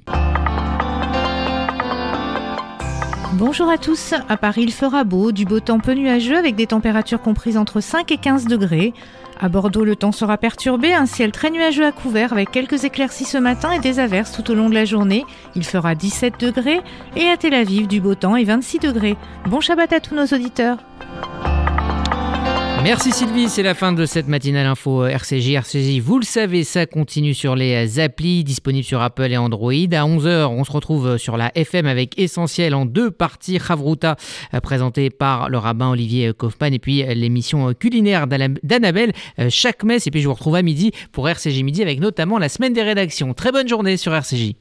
Bonjour 3.38 3.70
à 3.70 3.78
tous. 3.78 4.14
À 4.28 4.36
Paris, 4.36 4.62
il 4.64 4.72
fera 4.72 5.04
beau, 5.04 5.30
du 5.30 5.44
beau 5.44 5.60
temps 5.60 5.78
peu 5.78 5.92
nuageux 5.92 6.36
avec 6.36 6.56
des 6.56 6.66
températures 6.66 7.22
comprises 7.22 7.56
entre 7.56 7.80
5 7.80 8.10
et 8.10 8.16
15 8.16 8.46
degrés. 8.46 8.92
À 9.38 9.48
Bordeaux, 9.48 9.84
le 9.84 9.94
temps 9.94 10.10
sera 10.10 10.36
perturbé, 10.38 10.92
un 10.92 11.06
ciel 11.06 11.30
très 11.30 11.50
nuageux 11.50 11.86
à 11.86 11.92
couvert 11.92 12.32
avec 12.32 12.50
quelques 12.50 12.82
éclaircies 12.82 13.26
ce 13.26 13.38
matin 13.38 13.70
et 13.70 13.78
des 13.78 14.00
averses 14.00 14.32
tout 14.32 14.50
au 14.50 14.56
long 14.56 14.68
de 14.68 14.74
la 14.74 14.84
journée. 14.84 15.24
Il 15.54 15.64
fera 15.64 15.94
17 15.94 16.40
degrés 16.40 16.80
et 17.14 17.28
à 17.28 17.36
Tel 17.36 17.54
Aviv, 17.54 17.86
du 17.86 18.00
beau 18.00 18.16
temps 18.16 18.34
et 18.34 18.42
26 18.42 18.80
degrés. 18.80 19.16
Bon 19.48 19.60
Shabbat 19.60 19.92
à 19.92 20.00
tous 20.00 20.16
nos 20.16 20.26
auditeurs. 20.26 20.78
Merci 22.84 23.10
Sylvie, 23.10 23.48
c'est 23.48 23.64
la 23.64 23.74
fin 23.74 23.92
de 23.92 24.06
cette 24.06 24.28
matinale 24.28 24.66
info 24.66 25.04
RCJ. 25.04 25.50
RCJ, 25.50 25.98
vous 26.00 26.18
le 26.18 26.24
savez, 26.24 26.62
ça 26.62 26.86
continue 26.86 27.34
sur 27.34 27.56
les 27.56 27.98
applis 27.98 28.44
disponibles 28.44 28.84
sur 28.84 29.02
Apple 29.02 29.30
et 29.30 29.36
Android. 29.36 29.72
À 29.72 30.06
11h, 30.06 30.46
on 30.46 30.62
se 30.64 30.70
retrouve 30.70 31.18
sur 31.18 31.36
la 31.36 31.50
FM 31.56 31.86
avec 31.86 32.18
Essentiel 32.18 32.74
en 32.74 32.86
deux 32.86 33.10
parties. 33.10 33.58
Chavruta, 33.58 34.16
présenté 34.62 35.10
par 35.10 35.50
le 35.50 35.58
rabbin 35.58 35.90
Olivier 35.90 36.32
Kaufmann, 36.32 36.72
et 36.72 36.78
puis 36.78 37.02
l'émission 37.14 37.74
culinaire 37.74 38.26
d'Annabelle 38.26 39.12
chaque 39.48 39.82
messe. 39.82 40.06
Et 40.06 40.10
puis 40.10 40.22
je 40.22 40.28
vous 40.28 40.34
retrouve 40.34 40.54
à 40.54 40.62
midi 40.62 40.92
pour 41.12 41.28
RCJ 41.28 41.62
Midi 41.62 41.82
avec 41.82 42.00
notamment 42.00 42.38
la 42.38 42.48
semaine 42.48 42.72
des 42.72 42.82
rédactions. 42.82 43.34
Très 43.34 43.52
bonne 43.52 43.68
journée 43.68 43.96
sur 43.96 44.14
RCJ. 44.14 44.54